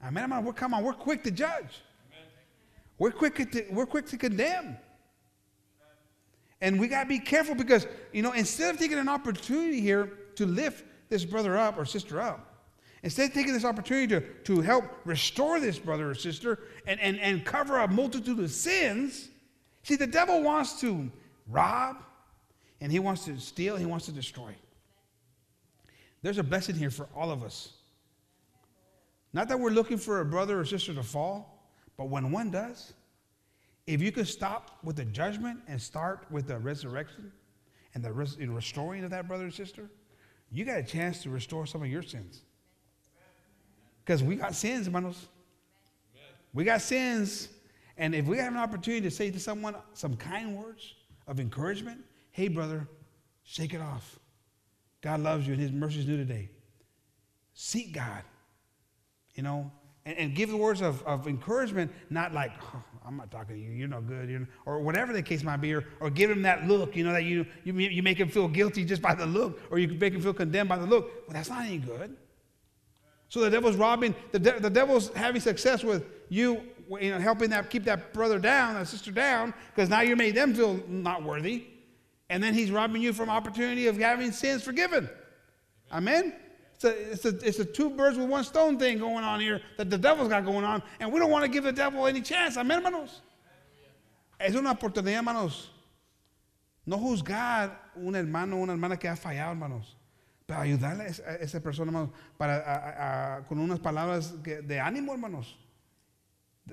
[0.00, 0.24] Amen.
[0.24, 0.44] Amen.
[0.44, 1.82] We're, come on, we're quick to judge.
[2.98, 4.76] We're quick to, we're quick to condemn.
[6.60, 10.12] And we got to be careful because, you know, instead of taking an opportunity here
[10.36, 12.44] to lift this brother up or sister up,
[13.04, 17.16] Instead of taking this opportunity to, to help restore this brother or sister and, and,
[17.20, 19.28] and cover a multitude of sins,
[19.88, 21.10] See, the devil wants to
[21.46, 21.96] rob,
[22.82, 24.54] and he wants to steal, he wants to destroy.
[26.20, 27.72] There's a blessing here for all of us.
[29.32, 32.92] Not that we're looking for a brother or sister to fall, but when one does,
[33.86, 37.32] if you could stop with the judgment and start with the resurrection
[37.94, 39.88] and the res- restoring of that brother and sister,
[40.50, 42.42] you got a chance to restore some of your sins.
[44.04, 45.26] Because we got sins, hermanos.
[46.54, 47.48] We got sins.
[47.96, 50.94] And if we have an opportunity to say to someone some kind words
[51.26, 52.88] of encouragement, hey, brother,
[53.44, 54.18] shake it off.
[55.00, 56.48] God loves you and his mercy is new today.
[57.52, 58.22] Seek God,
[59.34, 59.70] you know,
[60.08, 63.60] and, and give the words of, of encouragement, not like, oh, I'm not talking to
[63.60, 66.30] you, you're no good, you know, or whatever the case might be, or, or give
[66.30, 69.14] him that look, you know, that you, you, you make him feel guilty just by
[69.14, 71.10] the look, or you make him feel condemned by the look.
[71.26, 72.16] Well, that's not any good.
[73.28, 76.62] So the devil's robbing, the, de- the devil's having success with you,
[77.00, 80.34] you know, helping that keep that brother down, that sister down, because now you made
[80.34, 81.66] them feel not worthy.
[82.30, 85.08] And then he's robbing you from opportunity of having sins forgiven.
[85.92, 86.34] Amen?
[86.78, 89.60] It's a, it's, a, it's a two birds with one stone thing going on here
[89.76, 92.20] that the devil's got going on, and we don't want to give the devil any
[92.20, 92.56] chance.
[92.56, 93.20] Amen, hermanos?
[94.38, 95.70] Es una oportunidad, hermanos.
[96.86, 99.96] No juzgar un hermano o una hermana que ha fallado, hermanos.
[100.46, 105.58] Pero ayudarle a esa persona, hermanos, para, a, a, con unas palabras de ánimo, hermanos.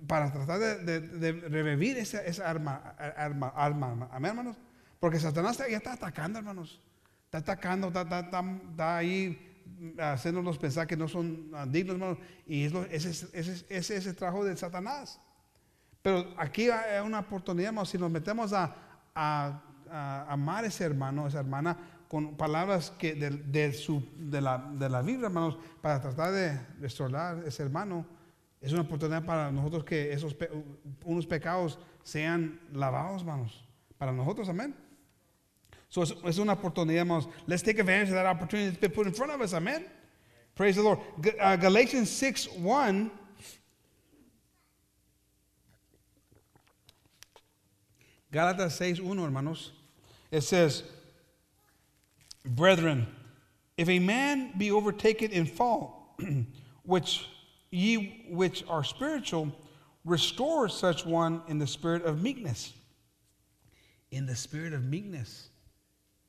[0.07, 1.01] Para tratar de, de,
[1.31, 4.07] de revivir esa, esa arma, arma, arma.
[4.11, 4.57] Amén, hermanos.
[4.99, 6.79] Porque Satanás ya está atacando, hermanos.
[7.25, 9.54] Está atacando, está, está, está, está ahí
[9.99, 12.17] haciéndonos pensar que no son dignos, hermanos.
[12.45, 15.19] Y es ese, ese, ese es el trabajo de Satanás.
[16.01, 18.75] Pero aquí hay una oportunidad, hermanos, si nos metemos a,
[20.27, 24.87] amar a ese hermano, esa hermana, con palabras que de, de, su, de, la, de
[24.87, 28.05] la Biblia, hermanos, para tratar de restaurar ese hermano.
[28.61, 30.35] Es una oportunidad para nosotros que esos
[31.03, 33.67] unos pecados sean lavados, hermanos.
[33.97, 34.75] Para nosotros, amén.
[35.95, 37.25] So es, es, una oportunidad, hermanos.
[37.47, 39.85] Let's take advantage of that opportunity that's been put in front of us, amén.
[40.53, 40.99] Praise the Lord.
[41.39, 43.09] Uh, Galatians 6 1.
[48.33, 49.71] Gálatas 6 1, hermanos.
[50.31, 50.83] It says,
[52.43, 53.07] Brethren,
[53.77, 55.93] if a man be overtaken in fault,
[56.83, 57.25] which
[57.71, 59.49] ye which are spiritual,
[60.03, 62.73] restore such one in the spirit of meekness.
[64.11, 65.51] In the spirit of meekness.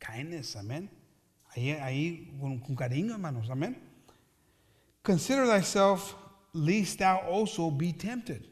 [0.01, 0.90] Kindness, amen.
[1.55, 3.76] Ahí, ahí con, con cariño, hermanos, amen.
[5.03, 6.14] Consider thyself,
[6.53, 8.47] lest thou also be tempted.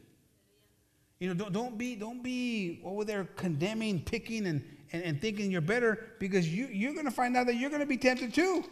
[1.19, 5.51] You know, don't, don't be don't be over there condemning, picking, and, and, and thinking
[5.51, 8.33] you're better because you, you're going to find out that you're going to be tempted
[8.33, 8.63] too.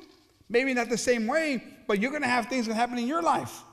[0.49, 3.21] Maybe not the same way, but you're going to have things that happen in your
[3.21, 3.63] life.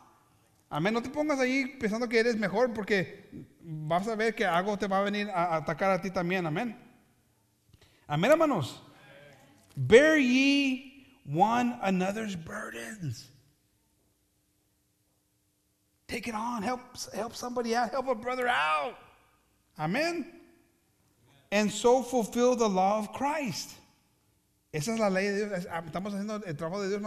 [0.70, 0.92] Amén.
[0.92, 3.24] No te pongas ahí pensando que eres mejor porque
[3.60, 6.46] vas a ver que algo te va a venir a atacar a ti también.
[6.46, 6.76] Amén.
[8.06, 8.80] Amén, hermanos.
[9.80, 13.28] Bear ye one another's burdens.
[16.06, 16.62] Take it on.
[16.62, 16.80] Help,
[17.14, 17.90] help somebody out.
[17.90, 18.96] Help a brother out.
[19.78, 20.26] Amen.
[21.50, 23.70] And so fulfill the law of Christ.
[24.72, 25.66] Esa es la ley de Dios.
[25.86, 27.02] Estamos haciendo el trabajo de Dios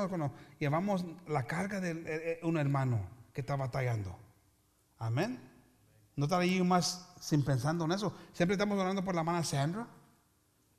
[0.60, 3.00] llevamos la carga de un hermano
[3.34, 4.18] que está batallando.
[4.98, 5.40] Amén.
[6.16, 8.14] No estar ahí más sin pensando en eso.
[8.34, 9.88] Siempre estamos orando por la hermana Sandra.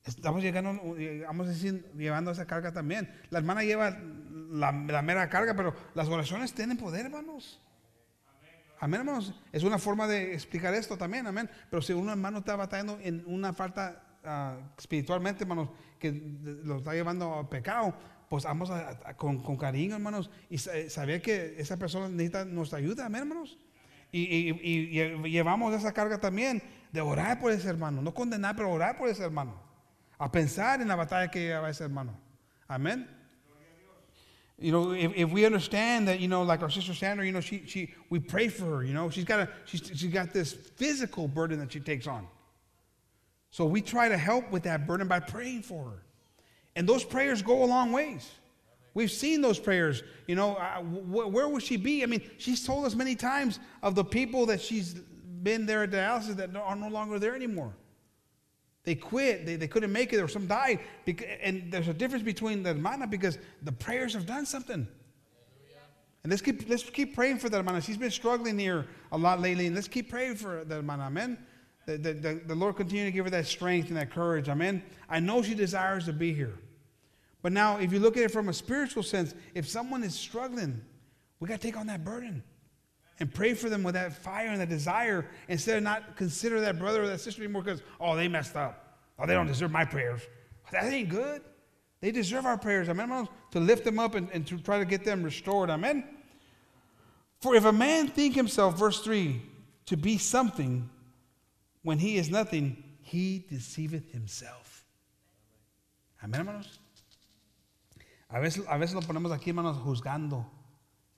[0.05, 0.95] Estamos llegando,
[1.27, 3.11] vamos a decir, llevando esa carga también.
[3.31, 3.99] La hermana lleva
[4.51, 7.59] la, mera carga, pero las oraciones tienen poder, hermanos.
[8.81, 9.35] Amén, hermanos.
[9.51, 11.49] Es una forma de explicar esto también, amén.
[11.71, 16.93] Pero si un hermano está batallando en una falta uh, espiritualmente, hermanos, que lo está
[16.93, 17.95] llevando a pecado,
[18.29, 23.23] pues vamos a, con, cariño, hermanos, y saber que esa persona necesita nuestra ayuda, amén,
[23.23, 23.59] hermanos.
[24.13, 28.71] Y, y, y, llevamos esa carga también de orar por ese hermano, no condenar, pero
[28.71, 29.64] orar por ese hermano.
[30.21, 32.17] A pensar en la batalla que lleva ese hermano.
[32.71, 33.07] Amén.
[34.59, 37.41] You know, if, if we understand that, you know, like our sister Sandra, you know,
[37.41, 40.53] she, she, we pray for her, you know, she's got, a, she's, she's got this
[40.53, 42.27] physical burden that she takes on.
[43.51, 46.03] So we try to help with that burden by praying for her.
[46.77, 48.31] And those prayers go a long ways.
[48.95, 50.05] We've seen those prayers.
[50.29, 52.05] You know, uh, wh- where would she be?
[52.05, 55.91] I mean, she's told us many times of the people that she's been there at
[55.91, 57.75] dialysis that are no longer there anymore.
[58.85, 59.47] They quit.
[59.47, 60.81] They, they couldn't make it, or some died.
[61.43, 64.87] And there's a difference between the hermana because the prayers have done something.
[66.23, 67.83] And let's keep, let's keep praying for that hermana.
[67.83, 71.05] She's been struggling here a lot lately, and let's keep praying for that hermana.
[71.05, 71.39] Amen.
[71.87, 74.49] The, the, the, the Lord continue to give her that strength and that courage.
[74.49, 74.83] Amen.
[75.09, 76.55] I know she desires to be here.
[77.43, 80.81] But now, if you look at it from a spiritual sense, if someone is struggling,
[81.41, 82.43] we got to take on that burden.
[83.21, 86.79] And pray for them with that fire and that desire instead of not consider that
[86.79, 88.99] brother or that sister anymore because, oh, they messed up.
[89.19, 90.21] Oh, they don't deserve my prayers.
[90.73, 91.43] That ain't good.
[92.01, 95.05] They deserve our prayers, amen, to lift them up and, and to try to get
[95.05, 96.05] them restored, amen.
[97.41, 99.41] For if a man think himself, verse 3,
[99.87, 100.91] to be something
[101.83, 104.85] when he is nothing, he deceiveth himself.
[106.23, 106.79] Amén, hermanos.
[108.31, 110.45] A veces, a veces lo ponemos aquí, hermanos, juzgando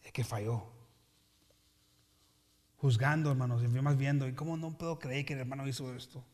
[0.05, 0.76] el que falló.
[2.77, 6.25] Juzgando, hermanos, y más viendo, ¿y cómo no puedo creer que el hermano hizo esto?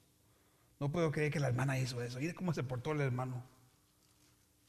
[0.81, 2.19] No puedo creer que la hermana hizo eso.
[2.19, 3.45] Mire cómo se portó el hermano.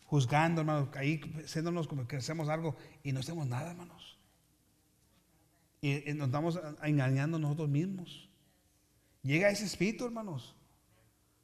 [0.06, 4.20] Juzgando, hermanos, ahí siéndonos como que hacemos algo y no hacemos nada, hermanos.
[5.82, 8.30] Y, nos estamos engañando nosotros mismos.
[9.24, 10.56] Llega ese espíritu, hermanos.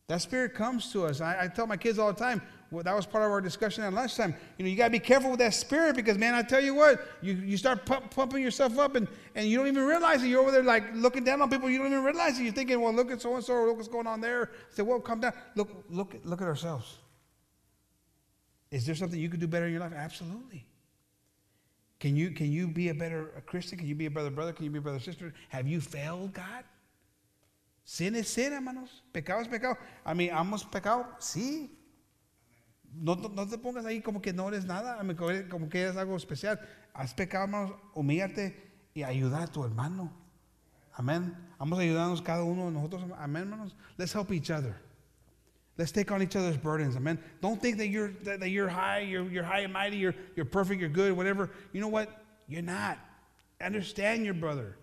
[0.05, 1.19] That spirit comes to us.
[1.19, 3.93] I, tell my kids all the time, well, that was part of our discussion at
[3.93, 4.35] lunchtime.
[4.57, 6.75] You know, you got to be careful with that spirit because, man, I tell you
[6.75, 10.27] what, you, you start pump, pumping yourself up and, and you don't even realize it.
[10.27, 11.67] You're over there like looking down on people.
[11.67, 12.43] You don't even realize it.
[12.43, 14.51] You're thinking, well, look at so and so, look what's going on there.
[14.71, 15.33] I say, well, come down.
[15.55, 16.97] Look, look, look at ourselves.
[18.69, 19.93] Is there something you could do better in your life?
[19.95, 20.65] Absolutely.
[21.99, 23.79] Can you, can you be a better a Christian?
[23.79, 24.53] Can you be a better brother?
[24.53, 25.33] Can you be a brother sister?
[25.49, 26.63] Have you failed God?
[27.83, 29.01] Sin es sin, hermanos.
[29.11, 29.75] Pecado es pecado.
[30.05, 31.07] A mí, ¿hemos pecado?
[31.19, 31.71] Sí.
[32.93, 34.97] No, no, no, te pongas ahí como que no eres nada,
[35.49, 36.59] como que eres algo especial.
[36.93, 38.55] Has pecado, hermanos, humíllate
[38.93, 40.11] y ayudar a tu hermano.
[40.93, 41.35] Amén.
[41.57, 43.03] Vamos a ayudarnos cada uno de nosotros.
[43.17, 43.75] Amén, hermanos.
[43.97, 44.75] Let's help each other.
[45.77, 46.97] Let's take on each other's burdens.
[46.97, 47.17] Amen.
[47.41, 50.45] Don't think that you're that, that you're high, you're, you're high and mighty, you're, you're
[50.45, 51.51] perfect, you're good, whatever.
[51.71, 52.09] You know what?
[52.49, 52.99] You're not.
[53.61, 54.75] Understand your brother.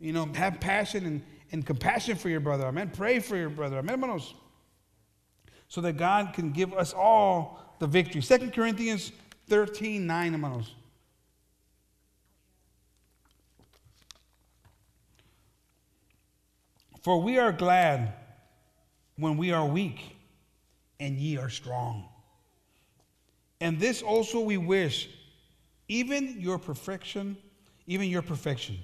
[0.00, 1.22] You know, have passion and,
[1.52, 2.66] and compassion for your brother.
[2.66, 2.90] Amen.
[2.92, 3.78] Pray for your brother.
[3.78, 4.34] Amen, hermanos.
[5.68, 8.22] So that God can give us all the victory.
[8.22, 9.12] Second Corinthians
[9.48, 10.74] 13, 9, hermanos.
[17.02, 18.14] For we are glad
[19.16, 20.16] when we are weak,
[20.98, 22.08] and ye are strong.
[23.60, 25.08] And this also we wish,
[25.88, 27.36] even your perfection,
[27.86, 28.78] even your perfection.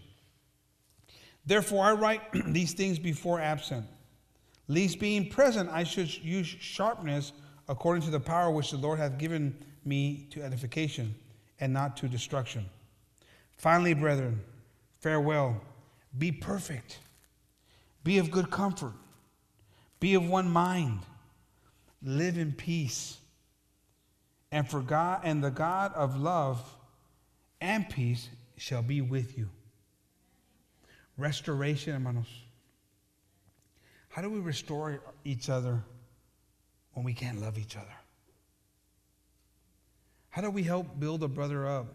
[1.47, 2.20] Therefore, I write
[2.53, 3.87] these things before absent,
[4.71, 7.33] lest being present I should use sharpness
[7.68, 9.53] according to the power which the Lord hath given
[9.85, 11.12] me to edification
[11.59, 12.64] and not to destruction.
[13.57, 14.41] Finally, brethren,
[15.01, 15.61] farewell.
[16.16, 17.01] Be perfect.
[18.05, 18.93] Be of good comfort.
[19.99, 21.01] Be of one mind.
[22.01, 23.18] Live in peace.
[24.53, 26.62] And for God and the God of love
[27.61, 29.49] and peace shall be with you.
[31.16, 32.29] Restoration, hermanos.
[34.11, 35.83] How do we restore each other
[36.95, 37.95] when we can't love each other?
[40.31, 41.87] How do we help build a brother up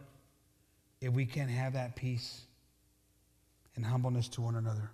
[1.01, 2.41] if we can't have that peace
[3.75, 4.89] and humbleness to one another?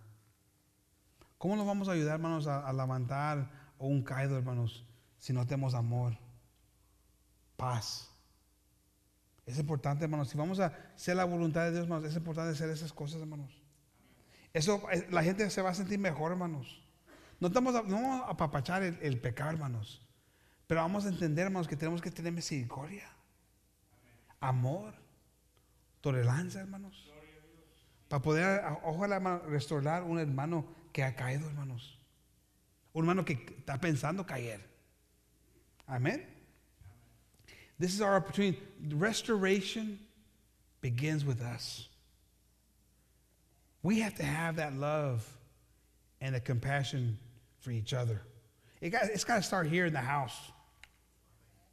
[1.39, 3.47] ¿Cómo nos vamos a ayudar, hermanos, a, a levantar
[3.80, 4.84] un caído, hermanos,
[5.17, 6.17] si no tenemos amor,
[7.55, 8.07] paz?
[9.45, 12.69] Es importante, hermanos, si vamos a hacer la voluntad de Dios, hermanos, es importante hacer
[12.69, 13.51] esas cosas, hermanos.
[14.53, 16.80] Eso, eh, la gente se va a sentir mejor, hermanos.
[17.41, 19.99] No, estamos no a apapachar el, el pecado, hermanos.
[20.67, 23.09] Pero vamos a entender, hermanos, que tenemos que tener misericordia,
[24.39, 24.93] amor,
[26.01, 27.11] tolerancia, hermanos.
[28.07, 31.97] Para poder, ojalá, restaurar un hermano que ha caído, hermanos.
[32.93, 34.61] Un hermano que está pensando caer.
[35.87, 36.24] Amén.
[37.79, 38.61] This is our opportunity.
[38.91, 39.99] Restoration
[40.79, 41.89] begins with us.
[43.82, 45.25] We have to have that love
[46.21, 47.17] and the compassion
[47.62, 48.21] for each other.
[48.82, 50.36] It got, it's got to start here in the house.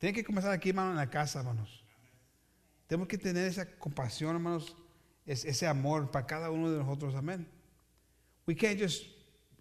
[0.01, 1.69] Tiene que comenzar aquí, hermano, en la casa, hermanos.
[2.89, 4.74] Tenemos que tener esa compasión, hermanos,
[5.27, 7.15] ese amor para cada uno de nosotros.
[7.15, 7.44] Amén.
[8.47, 9.05] We can't just,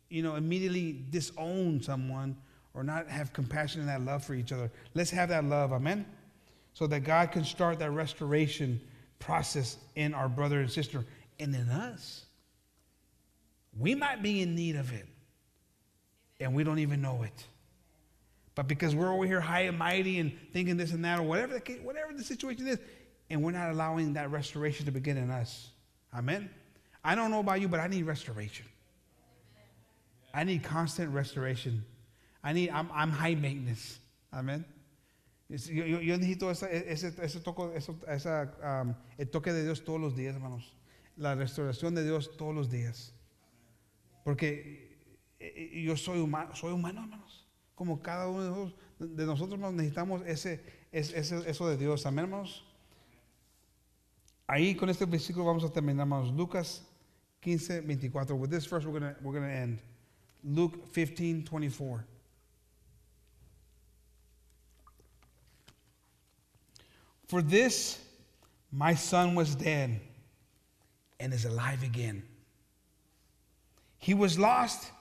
[0.09, 2.37] you know, immediately disown someone
[2.73, 4.71] or not have compassion and that love for each other.
[4.93, 5.73] Let's have that love.
[5.73, 6.05] Amen.
[6.73, 8.79] So that God can start that restoration
[9.19, 11.03] process in our brother and sister
[11.39, 12.25] and in us.
[13.77, 15.07] We might be in need of it,
[16.39, 17.45] and we don't even know it.
[18.55, 21.53] But because we're over here high and mighty and thinking this and that, or whatever
[21.53, 22.79] the, case, whatever the situation is,
[23.29, 25.69] and we're not allowing that restoration to begin in us.
[26.13, 26.49] Amen.
[27.03, 28.65] I don't know about you, but I need restoration.
[30.33, 31.83] I need constant restoration.
[32.43, 33.99] I need, I'm, I'm high maintenance.
[34.33, 34.65] Amen.
[35.49, 37.71] Yo, yo, yo necesito esa, ese, ese toco,
[38.07, 40.75] esa, um, el toque de Dios todos los días, hermanos.
[41.15, 43.13] La restauración de Dios todos los días.
[44.23, 44.86] Porque
[45.39, 47.45] yo soy humano, soy humano, hermanos.
[47.75, 52.05] Como cada uno de nosotros, de nosotros necesitamos ese, ese, eso de Dios.
[52.05, 52.63] Amén, hermanos.
[54.47, 56.31] Ahí con este versículo vamos a terminar, hermanos.
[56.33, 56.83] Lucas
[57.41, 58.35] 15, 24.
[58.35, 59.79] With this verse, we're going we're gonna end.
[60.43, 62.05] Luke 15, 24.
[67.27, 67.99] For this
[68.71, 69.99] my son was dead
[71.19, 72.23] and is alive again.
[73.97, 74.91] He was lost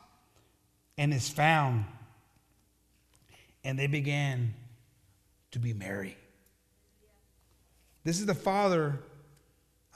[0.99, 1.85] and is found.
[3.65, 4.55] And they began
[5.51, 6.17] to be merry.
[8.05, 9.01] This is the father,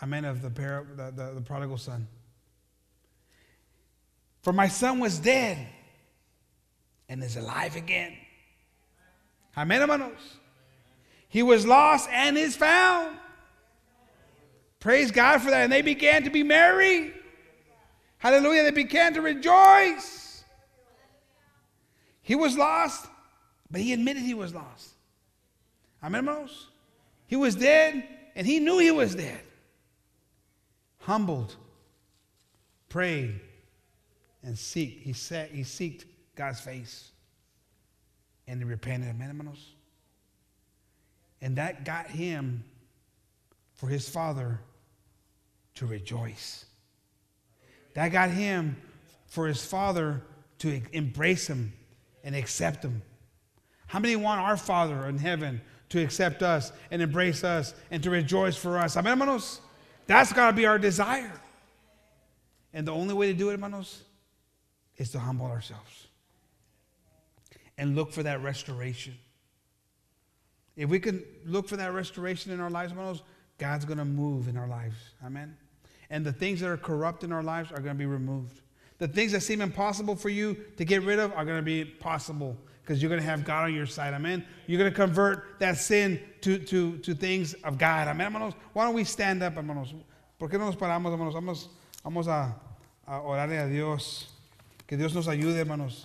[0.01, 2.09] I meant of the, par- the, the, the prodigal son.
[4.43, 5.59] For my son was dead
[7.09, 8.13] and is alive again.
[9.57, 10.39] Amen, hermanos.
[11.29, 13.17] He was lost and is found.
[14.81, 15.65] Praise God for that.
[15.65, 17.13] And they began to be merry.
[18.19, 18.65] Hallelujah.
[18.65, 20.20] They began to rejoice.
[22.31, 23.09] He was lost,
[23.73, 24.91] but he admitted he was lost.
[26.01, 26.69] Amen, hermanos.
[27.27, 29.41] He was dead, and he knew he was dead.
[30.99, 31.57] Humbled,
[32.89, 33.41] prayed,
[34.45, 35.01] and seek.
[35.01, 36.05] He said he seeked
[36.37, 37.11] God's face.
[38.47, 39.09] And he repented.
[39.09, 39.73] Amen, hermanos.
[41.41, 42.63] And that got him
[43.75, 44.61] for his father
[45.75, 46.65] to rejoice.
[47.95, 48.77] That got him
[49.27, 50.23] for his father
[50.59, 51.73] to embrace him
[52.25, 53.03] and accept him.
[53.87, 58.11] How many want our Father in heaven to accept us and embrace us and to
[58.11, 58.97] rejoice for us?
[58.97, 59.61] Amen, hermanos?
[60.07, 61.33] That's got to be our desire.
[62.73, 64.03] And the only way to do it, hermanos,
[64.97, 66.07] is to humble ourselves
[67.79, 69.17] and look for that restoration.
[70.77, 73.23] If we can look for that restoration in our lives, hermanos,
[73.59, 74.97] God's going to move in our lives.
[75.25, 75.57] Amen.
[76.11, 78.61] And the things that are corrupt in our lives are going to be removed.
[79.01, 81.87] The things that seem impossible for you to get rid of are going to be
[81.87, 84.13] possible because you're going to have God on your side.
[84.13, 84.45] Amen.
[84.67, 88.09] You're going to convert that sin to, to, to things of God.
[88.09, 88.53] Amen, hermanos.
[88.75, 89.95] Why don't we stand up, hermanos?
[90.39, 91.33] ¿Por qué no nos paramos, hermanos?
[91.33, 91.69] Vamos,
[92.05, 92.55] vamos a,
[93.09, 94.29] a orarle a Dios.
[94.87, 96.05] Que Dios nos ayude, hermanos.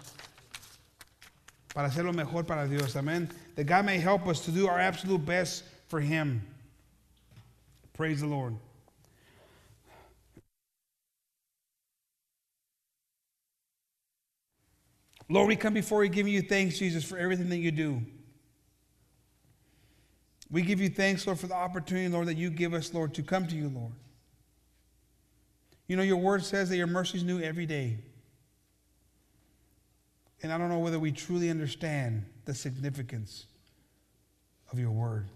[1.73, 2.95] Para hacer lo mejor para Dios.
[2.95, 3.29] Amen.
[3.55, 6.41] That God may help us to do our absolute best for Him.
[7.91, 8.55] Praise the Lord.
[15.27, 18.01] Lord, we come before you giving you thanks, Jesus, for everything that you do.
[20.51, 23.23] We give you thanks, Lord, for the opportunity, Lord, that you give us, Lord, to
[23.23, 23.93] come to you, Lord.
[25.87, 27.97] You know, your word says that your mercies new every day.
[30.43, 33.45] And I don't know whether we truly understand the significance
[34.71, 35.27] of your word.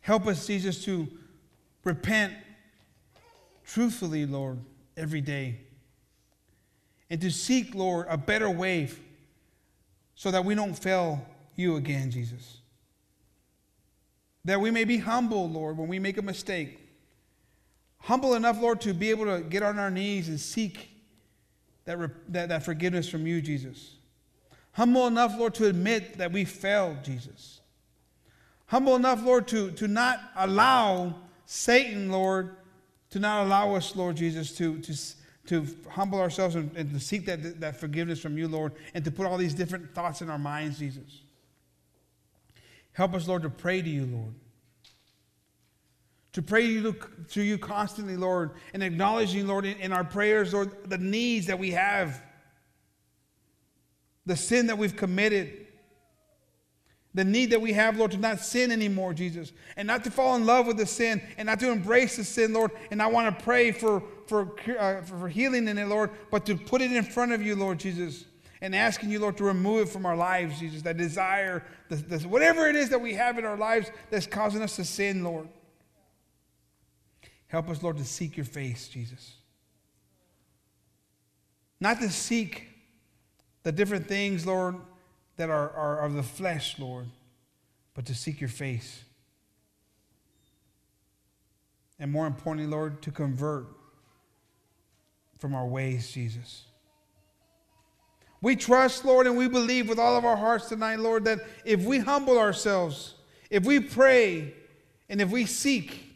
[0.00, 1.08] Help us, Jesus, to
[1.84, 2.34] repent
[3.64, 4.58] truthfully, Lord,
[4.96, 5.60] every day.
[7.12, 8.88] And to seek, Lord, a better way
[10.14, 11.22] so that we don't fail
[11.56, 12.56] you again, Jesus.
[14.46, 16.78] That we may be humble, Lord, when we make a mistake.
[17.98, 20.88] Humble enough, Lord, to be able to get on our knees and seek
[21.84, 21.98] that,
[22.30, 23.96] that, that forgiveness from you, Jesus.
[24.72, 27.60] Humble enough, Lord, to admit that we failed, Jesus.
[28.68, 31.14] Humble enough, Lord, to, to not allow
[31.44, 32.56] Satan, Lord,
[33.10, 34.94] to not allow us, Lord Jesus, to, to,
[35.46, 39.10] to humble ourselves and, and to seek that, that forgiveness from you, Lord, and to
[39.10, 41.22] put all these different thoughts in our minds, Jesus.
[42.92, 44.34] Help us, Lord, to pray to you, Lord.
[46.34, 50.98] To pray to you, constantly, Lord, and acknowledging, Lord, in, in our prayers, Lord, the
[50.98, 52.22] needs that we have,
[54.24, 55.61] the sin that we've committed
[57.14, 60.34] the need that we have, Lord, to not sin anymore, Jesus, and not to fall
[60.36, 62.70] in love with the sin and not to embrace the sin, Lord.
[62.90, 66.56] And I want to pray for, for, uh, for healing in it, Lord, but to
[66.56, 68.24] put it in front of you, Lord Jesus,
[68.62, 72.18] and asking you, Lord, to remove it from our lives, Jesus, that desire, the, the,
[72.28, 75.48] whatever it is that we have in our lives that's causing us to sin, Lord.
[77.48, 79.34] Help us, Lord, to seek your face, Jesus.
[81.78, 82.68] Not to seek
[83.64, 84.76] the different things, Lord,
[85.42, 87.06] that are, are of the flesh, Lord,
[87.94, 89.02] but to seek your face.
[91.98, 93.66] And more importantly, Lord, to convert
[95.40, 96.66] from our ways, Jesus.
[98.40, 101.84] We trust, Lord, and we believe with all of our hearts tonight, Lord, that if
[101.84, 103.14] we humble ourselves,
[103.50, 104.54] if we pray,
[105.08, 106.08] and if we seek,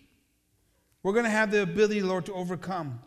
[1.02, 3.00] we're going to have the ability, Lord, to overcome.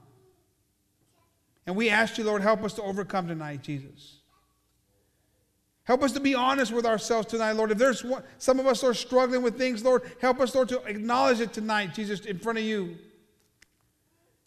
[1.66, 4.19] And we ask you, Lord, help us to overcome tonight, Jesus.
[5.90, 7.72] Help us to be honest with ourselves tonight, Lord.
[7.72, 10.84] If there's one, some of us are struggling with things, Lord, help us, Lord, to
[10.84, 12.96] acknowledge it tonight, Jesus, in front of you.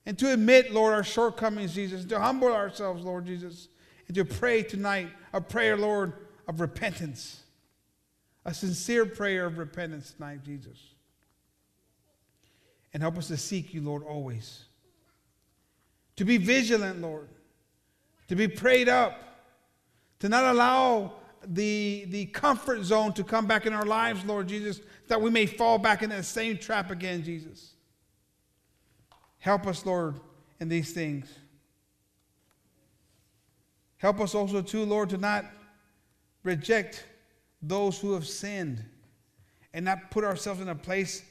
[0.06, 3.66] And to admit, Lord, our shortcomings, Jesus, And to humble ourselves, Lord Jesus,
[4.06, 6.12] and to pray tonight a prayer, Lord,
[6.46, 7.40] of repentance.
[8.44, 10.78] A sincere prayer of repentance tonight, Jesus.
[12.94, 14.66] And help us to seek you, Lord, always.
[16.14, 17.28] To be vigilant, Lord.
[18.28, 19.20] To be prayed up.
[20.20, 21.14] To not allow
[21.46, 25.46] the, the comfort zone to come back in our lives, Lord Jesus, that we may
[25.46, 27.74] fall back in that same trap again, Jesus.
[29.38, 30.20] Help us, Lord,
[30.60, 31.28] in these things.
[33.96, 35.44] Help us also, too, Lord, to not
[36.42, 37.04] reject
[37.60, 38.84] those who have sinned
[39.74, 41.22] and not put ourselves in a place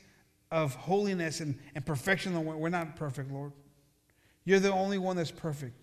[0.51, 2.45] of holiness and, and perfection.
[2.45, 3.51] We're not perfect, Lord.
[4.43, 5.75] You're the only one that's perfect.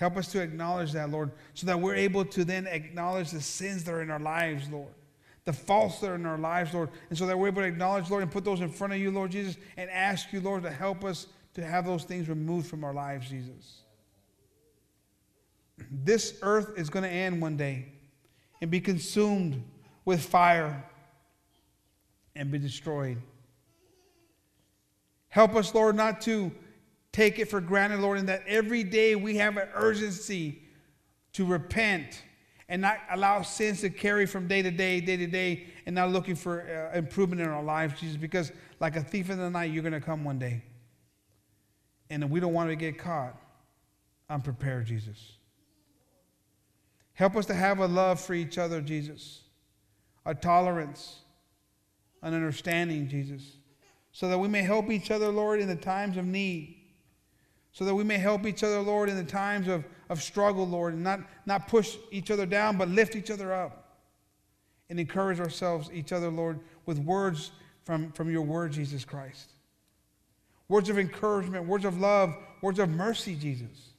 [0.00, 3.84] Help us to acknowledge that, Lord, so that we're able to then acknowledge the sins
[3.84, 4.94] that are in our lives, Lord,
[5.44, 8.08] the faults that are in our lives, Lord, and so that we're able to acknowledge,
[8.08, 10.70] Lord, and put those in front of you, Lord Jesus, and ask you, Lord, to
[10.70, 13.82] help us to have those things removed from our lives, Jesus.
[15.90, 17.92] This earth is going to end one day
[18.62, 19.62] and be consumed
[20.06, 20.82] with fire
[22.34, 23.18] and be destroyed.
[25.28, 26.50] Help us, Lord, not to
[27.12, 30.62] take it for granted, Lord, and that every day we have an urgency
[31.32, 32.22] to repent
[32.68, 36.10] and not allow sins to carry from day to day, day to day, and not
[36.10, 39.72] looking for uh, improvement in our lives, Jesus, because like a thief in the night,
[39.72, 40.62] you're going to come one day.
[42.10, 43.36] And we don't want to get caught
[44.28, 45.32] unprepared, Jesus.
[47.14, 49.42] Help us to have a love for each other, Jesus,
[50.24, 51.18] a tolerance,
[52.22, 53.56] an understanding, Jesus,
[54.12, 56.79] so that we may help each other, Lord, in the times of need
[57.72, 60.94] so that we may help each other, Lord, in the times of, of struggle, Lord,
[60.94, 63.80] and not, not push each other down, but lift each other up
[64.88, 67.52] and encourage ourselves, each other, Lord, with words
[67.84, 69.52] from, from your word, Jesus Christ.
[70.68, 73.90] Words of encouragement, words of love, words of mercy, Jesus.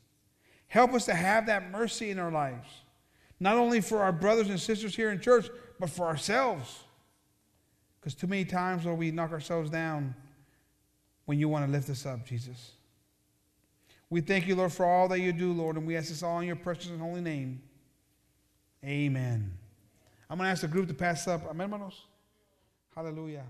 [0.68, 2.68] Help us to have that mercy in our lives,
[3.40, 5.50] not only for our brothers and sisters here in church,
[5.80, 6.84] but for ourselves.
[8.00, 10.16] Because too many times, Lord, we knock ourselves down
[11.26, 12.72] when you want to lift us up, Jesus.
[14.12, 16.40] We thank you, Lord, for all that you do, Lord, and we ask this all
[16.42, 17.62] in your precious and holy name.
[18.84, 19.54] Amen.
[20.30, 21.50] I'm going to ask the group to pass up.
[21.50, 22.08] Amen, hermanos.
[22.94, 23.46] Hallelujah.